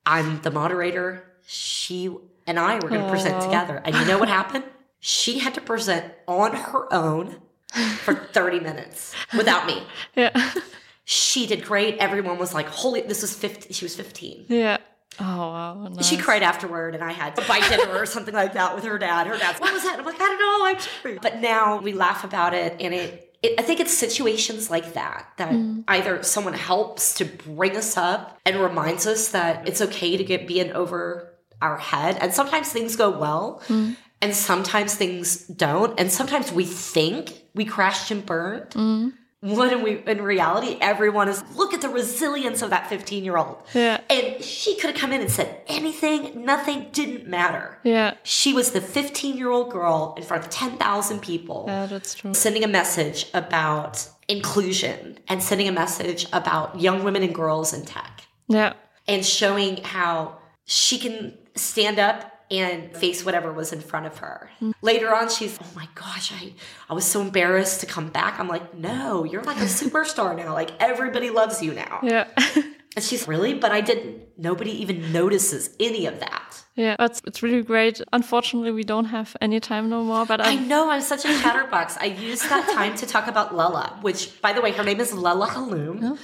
I'm 0.04 0.40
the 0.42 0.50
moderator. 0.50 1.24
She 1.46 2.10
and 2.46 2.58
I 2.58 2.74
were 2.76 2.88
going 2.88 3.02
to 3.02 3.08
present 3.10 3.40
together. 3.42 3.80
And 3.84 3.94
you 3.94 4.04
know 4.04 4.18
what 4.18 4.28
happened? 4.28 4.64
She 5.00 5.38
had 5.38 5.54
to 5.54 5.60
present 5.60 6.12
on 6.26 6.54
her 6.56 6.92
own 6.92 7.36
for 8.02 8.14
30 8.32 8.60
minutes 8.60 9.14
without 9.36 9.66
me. 9.66 9.82
yeah. 10.16 10.52
She 11.08 11.46
did 11.46 11.64
great. 11.64 11.98
Everyone 11.98 12.36
was 12.36 12.52
like, 12.52 12.66
holy, 12.66 13.00
this 13.00 13.22
was 13.22 13.32
15. 13.32 13.72
She 13.72 13.84
was 13.84 13.94
15. 13.94 14.46
Yeah. 14.48 14.78
Oh 15.20 15.24
wow. 15.24 15.88
Nice. 15.88 16.04
She 16.04 16.16
cried 16.16 16.42
afterward, 16.42 16.96
and 16.96 17.04
I 17.04 17.12
had 17.12 17.36
to 17.36 17.46
buy 17.46 17.60
dinner 17.68 17.96
or 17.96 18.06
something 18.06 18.34
like 18.34 18.54
that 18.54 18.74
with 18.74 18.84
her 18.84 18.98
dad. 18.98 19.28
Her 19.28 19.38
dad's, 19.38 19.60
what 19.60 19.72
was 19.72 19.84
that? 19.84 20.00
I'm 20.00 20.04
like, 20.04 20.16
I 20.16 20.18
don't 20.18 20.38
know. 20.40 20.66
I'm 20.66 20.80
sorry. 20.80 21.18
But 21.22 21.40
now 21.40 21.80
we 21.80 21.92
laugh 21.92 22.24
about 22.24 22.54
it, 22.54 22.76
and 22.80 22.92
it, 22.92 23.32
it 23.40 23.54
I 23.58 23.62
think 23.62 23.78
it's 23.78 23.96
situations 23.96 24.68
like 24.68 24.94
that 24.94 25.28
that 25.38 25.52
mm. 25.52 25.84
either 25.86 26.24
someone 26.24 26.54
helps 26.54 27.14
to 27.14 27.24
bring 27.24 27.76
us 27.76 27.96
up 27.96 28.40
and 28.44 28.56
reminds 28.56 29.06
us 29.06 29.28
that 29.28 29.68
it's 29.68 29.80
okay 29.80 30.16
to 30.16 30.24
get 30.24 30.48
being 30.48 30.72
over 30.72 31.32
our 31.62 31.78
head, 31.78 32.18
and 32.20 32.34
sometimes 32.34 32.72
things 32.72 32.96
go 32.96 33.10
well. 33.10 33.62
Mm. 33.68 33.96
And 34.22 34.34
sometimes 34.34 34.94
things 34.94 35.46
don't. 35.46 36.00
And 36.00 36.10
sometimes 36.10 36.50
we 36.50 36.64
think 36.64 37.34
we 37.54 37.66
crashed 37.66 38.10
and 38.10 38.24
burned. 38.24 38.70
Mm. 38.70 39.12
When 39.42 39.82
we, 39.82 40.02
in 40.06 40.22
reality, 40.22 40.78
everyone 40.80 41.28
is 41.28 41.44
look 41.54 41.74
at 41.74 41.82
the 41.82 41.88
resilience 41.90 42.62
of 42.62 42.70
that 42.70 42.88
15 42.88 43.22
year 43.22 43.36
old. 43.36 43.58
Yeah. 43.74 44.00
And 44.08 44.42
she 44.42 44.76
could 44.76 44.90
have 44.90 44.98
come 44.98 45.12
in 45.12 45.20
and 45.20 45.30
said 45.30 45.60
anything, 45.68 46.44
nothing 46.44 46.88
didn't 46.92 47.28
matter. 47.28 47.78
Yeah. 47.84 48.14
She 48.22 48.52
was 48.54 48.72
the 48.72 48.80
15 48.80 49.36
year 49.36 49.50
old 49.50 49.70
girl 49.70 50.14
in 50.16 50.22
front 50.24 50.44
of 50.44 50.50
10,000 50.50 51.20
people 51.20 51.64
Yeah, 51.68 51.86
that's 51.86 52.14
true. 52.14 52.32
sending 52.34 52.64
a 52.64 52.68
message 52.68 53.26
about 53.34 54.08
inclusion 54.26 55.18
and 55.28 55.42
sending 55.42 55.68
a 55.68 55.72
message 55.72 56.26
about 56.32 56.80
young 56.80 57.04
women 57.04 57.22
and 57.22 57.34
girls 57.34 57.72
in 57.74 57.84
tech 57.84 58.22
Yeah. 58.48 58.72
and 59.06 59.24
showing 59.24 59.82
how 59.84 60.38
she 60.64 60.98
can 60.98 61.36
stand 61.54 61.98
up 61.98 62.32
and 62.50 62.96
face 62.96 63.24
whatever 63.24 63.52
was 63.52 63.72
in 63.72 63.80
front 63.80 64.06
of 64.06 64.18
her. 64.18 64.50
Mm. 64.60 64.72
Later 64.82 65.14
on, 65.14 65.28
she's, 65.28 65.58
oh 65.60 65.70
my 65.74 65.88
gosh, 65.94 66.32
I, 66.32 66.52
I 66.88 66.94
was 66.94 67.04
so 67.04 67.20
embarrassed 67.20 67.80
to 67.80 67.86
come 67.86 68.08
back. 68.08 68.38
I'm 68.38 68.48
like, 68.48 68.74
no, 68.74 69.24
you're 69.24 69.42
like 69.42 69.58
a 69.58 69.68
superstar 69.82 70.36
now. 70.36 70.52
Like 70.54 70.70
everybody 70.80 71.30
loves 71.30 71.62
you 71.62 71.72
now. 71.74 72.00
Yeah. 72.02 72.26
And 72.96 73.04
she's 73.04 73.28
really, 73.28 73.52
but 73.52 73.72
I 73.72 73.82
didn't. 73.82 74.22
Nobody 74.38 74.70
even 74.80 75.12
notices 75.12 75.76
any 75.78 76.06
of 76.06 76.18
that. 76.20 76.64
yeah. 76.76 76.96
That's 76.98 77.20
it's 77.26 77.42
really 77.42 77.60
great. 77.62 78.00
Unfortunately, 78.14 78.70
we 78.70 78.84
don't 78.84 79.04
have 79.16 79.36
any 79.42 79.60
time 79.60 79.90
no 79.90 80.02
more. 80.02 80.24
But 80.24 80.40
I 80.40 80.52
I. 80.52 80.54
know 80.54 80.88
I'm 80.88 81.02
such 81.02 81.26
a 81.26 81.28
chatterbox. 81.42 81.98
I 81.98 82.06
used 82.06 82.48
that 82.48 82.66
time 82.72 82.94
to 82.96 83.04
talk 83.06 83.26
about 83.26 83.54
Lella, 83.54 83.98
which, 84.00 84.40
by 84.40 84.54
the 84.54 84.62
way, 84.62 84.72
her 84.72 84.82
name 84.82 84.98
is 84.98 85.12
Lella 85.12 85.46
Halloum. 85.46 86.18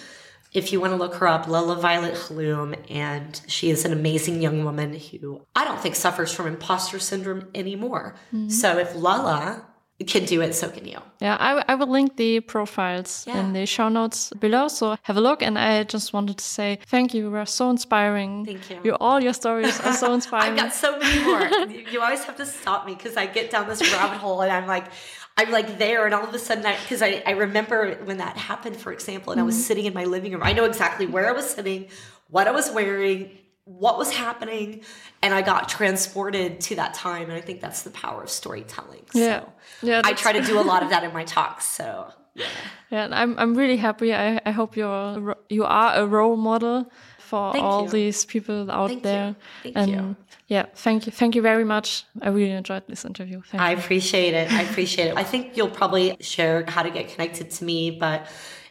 If 0.53 0.73
you 0.73 0.81
want 0.81 0.93
to 0.93 0.97
look 0.97 1.15
her 1.15 1.27
up, 1.27 1.49
Lella 1.49 1.77
Violet 1.77 2.15
Halloum, 2.15 2.75
and 2.91 3.41
she 3.47 3.71
is 3.71 3.85
an 3.85 3.93
amazing 3.93 4.43
young 4.43 4.65
woman 4.65 4.95
who 4.95 5.41
I 5.57 5.65
don't 5.65 5.81
think 5.81 5.95
suffers 5.97 6.33
from 6.33 6.47
imposter 6.47 6.99
syndrome 6.99 7.49
anymore. 7.55 8.17
Mm-hmm. 8.35 8.51
So 8.51 8.79
if 8.79 8.95
Lella 8.95 9.65
can 10.07 10.25
do 10.25 10.41
it, 10.41 10.53
so 10.53 10.69
can 10.69 10.85
you. 10.85 10.99
Yeah, 11.21 11.37
I, 11.39 11.65
I 11.69 11.75
will 11.77 11.87
link 11.87 12.17
the 12.17 12.41
profiles 12.41 13.25
Yeah. 13.27 13.39
in 13.39 13.53
the 13.53 13.67
show 13.67 13.89
notes 13.89 14.33
below. 14.41 14.69
So 14.69 14.97
have 15.03 15.17
a 15.17 15.21
look. 15.21 15.43
And 15.43 15.57
I 15.57 15.85
just 15.85 16.13
wanted 16.13 16.39
to 16.39 16.45
say 16.45 16.79
thank 16.87 17.15
you. 17.15 17.31
You 17.31 17.37
are 17.37 17.47
so 17.47 17.71
inspiring. 17.71 18.45
Thank 18.45 18.69
you. 18.71 18.81
You 18.83 18.97
all 18.97 19.21
your 19.23 19.33
stories 19.33 19.79
are 19.81 19.93
so 19.93 20.13
inspiring. 20.19 20.53
I've 20.53 20.57
got 20.59 20.73
so 20.75 20.99
many 20.99 21.25
more. 21.25 21.43
you, 21.71 21.87
you 21.93 22.01
always 22.01 22.25
have 22.25 22.37
to 22.37 22.47
stop 22.47 22.85
me 22.85 22.95
because 22.95 23.17
I 23.17 23.27
get 23.27 23.51
down 23.51 23.69
this 23.69 23.81
rabbit 23.93 24.19
hole 24.19 24.43
and 24.43 24.51
I'm 24.51 24.67
like, 24.67 24.87
I'm 25.37 25.51
like 25.51 25.79
there, 25.79 26.05
and 26.05 26.15
all 26.15 26.25
of 26.25 26.35
a 26.35 26.39
sudden, 26.39 26.67
I 26.67 26.77
because 26.81 27.03
I, 27.03 27.23
I 27.27 27.31
remember 27.33 27.95
when 28.05 28.19
that 28.19 28.37
happened, 28.37 28.77
for 28.77 28.93
example, 28.93 29.33
and 29.33 29.41
I 29.41 29.45
was 29.45 29.55
mm-hmm. 29.55 29.63
sitting 29.63 29.85
in 29.87 29.95
my 29.95 30.05
living 30.05 30.33
room. 30.33 30.43
I 30.43 30.53
know 30.53 30.65
exactly 30.65 31.07
where 31.07 31.29
I 31.29 31.33
was 31.33 31.49
sitting, 31.49 31.89
what 32.29 32.47
I 32.47 32.51
was 32.51 32.71
wearing, 32.71 33.31
what 33.65 33.97
was 33.97 34.13
happening, 34.13 34.83
and 35.23 35.33
I 35.33 35.43
got 35.43 35.69
transported 35.69 36.61
to 36.63 36.77
that 36.77 36.95
time. 36.95 37.25
And 37.25 37.33
I 37.33 37.41
think 37.41 37.61
that's 37.61 37.83
the 37.83 37.91
power 37.91 38.23
of 38.23 38.31
storytelling. 38.31 39.05
Yeah. 39.15 39.41
So 39.41 39.53
Yeah, 39.83 40.03
I 40.05 40.13
try 40.13 40.33
to 40.33 40.43
do 40.43 40.61
a 40.61 40.63
lot 40.63 40.83
of 40.83 40.91
that 40.91 41.03
in 41.05 41.13
my 41.13 41.25
talks. 41.25 41.65
So 41.65 42.13
yeah. 42.35 42.47
Yeah, 42.91 43.05
and 43.05 43.15
I'm 43.15 43.39
I'm 43.39 43.55
really 43.55 43.77
happy. 43.77 44.15
I, 44.15 44.41
I 44.45 44.51
hope 44.51 44.77
you're 44.77 45.37
you 45.49 45.65
are 45.65 45.95
a 45.95 46.07
role 46.07 46.37
model 46.37 46.91
for 47.33 47.51
Thank 47.55 47.65
all 47.65 47.85
you. 47.85 47.89
these 47.89 48.27
people 48.27 48.71
out 48.71 48.89
Thank 48.89 48.99
you. 48.99 49.11
there. 49.11 49.37
Thank 49.63 49.77
and 49.79 49.91
you. 49.91 50.17
yeah, 50.49 50.67
thank 50.75 51.07
you, 51.07 51.13
thank 51.13 51.35
you 51.35 51.41
very 51.41 51.65
much. 51.65 52.05
I 52.21 52.29
really 52.29 52.51
enjoyed 52.51 52.83
this 52.89 53.07
interview. 53.07 53.41
Thank 53.41 53.63
I 53.63 53.71
you. 53.71 53.79
appreciate 53.79 54.35
it. 54.35 54.53
I 54.53 54.61
appreciate 54.69 55.07
it. 55.07 55.17
I 55.17 55.25
think 55.25 55.57
you'll 55.57 55.71
probably 55.71 56.15
share 56.21 56.67
how 56.69 56.83
to 56.83 56.91
get 56.91 57.09
connected 57.09 57.51
to 57.53 57.65
me, 57.65 57.91
but 57.91 58.27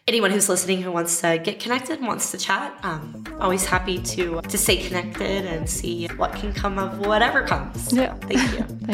anyone 0.07 0.29
who's 0.29 0.47
listening 0.47 0.83
who 0.83 0.91
wants 0.91 1.21
to 1.21 1.39
get 1.43 1.59
connected, 1.59 1.99
wants 2.01 2.29
to 2.33 2.37
chat, 2.37 2.77
um, 2.83 3.25
always 3.39 3.65
happy 3.65 3.97
to 4.13 4.41
to 4.41 4.57
stay 4.59 4.77
connected 4.77 5.43
and 5.47 5.67
see 5.67 6.05
what 6.17 6.31
can 6.35 6.53
come 6.53 6.77
of 6.77 6.99
whatever 6.99 7.41
comes. 7.41 7.91
Yeah. 7.91 8.13
Thank 8.29 8.41
you. 8.53 8.61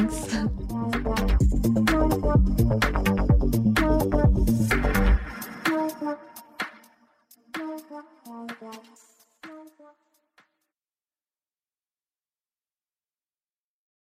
Thanks. 3.03 3.16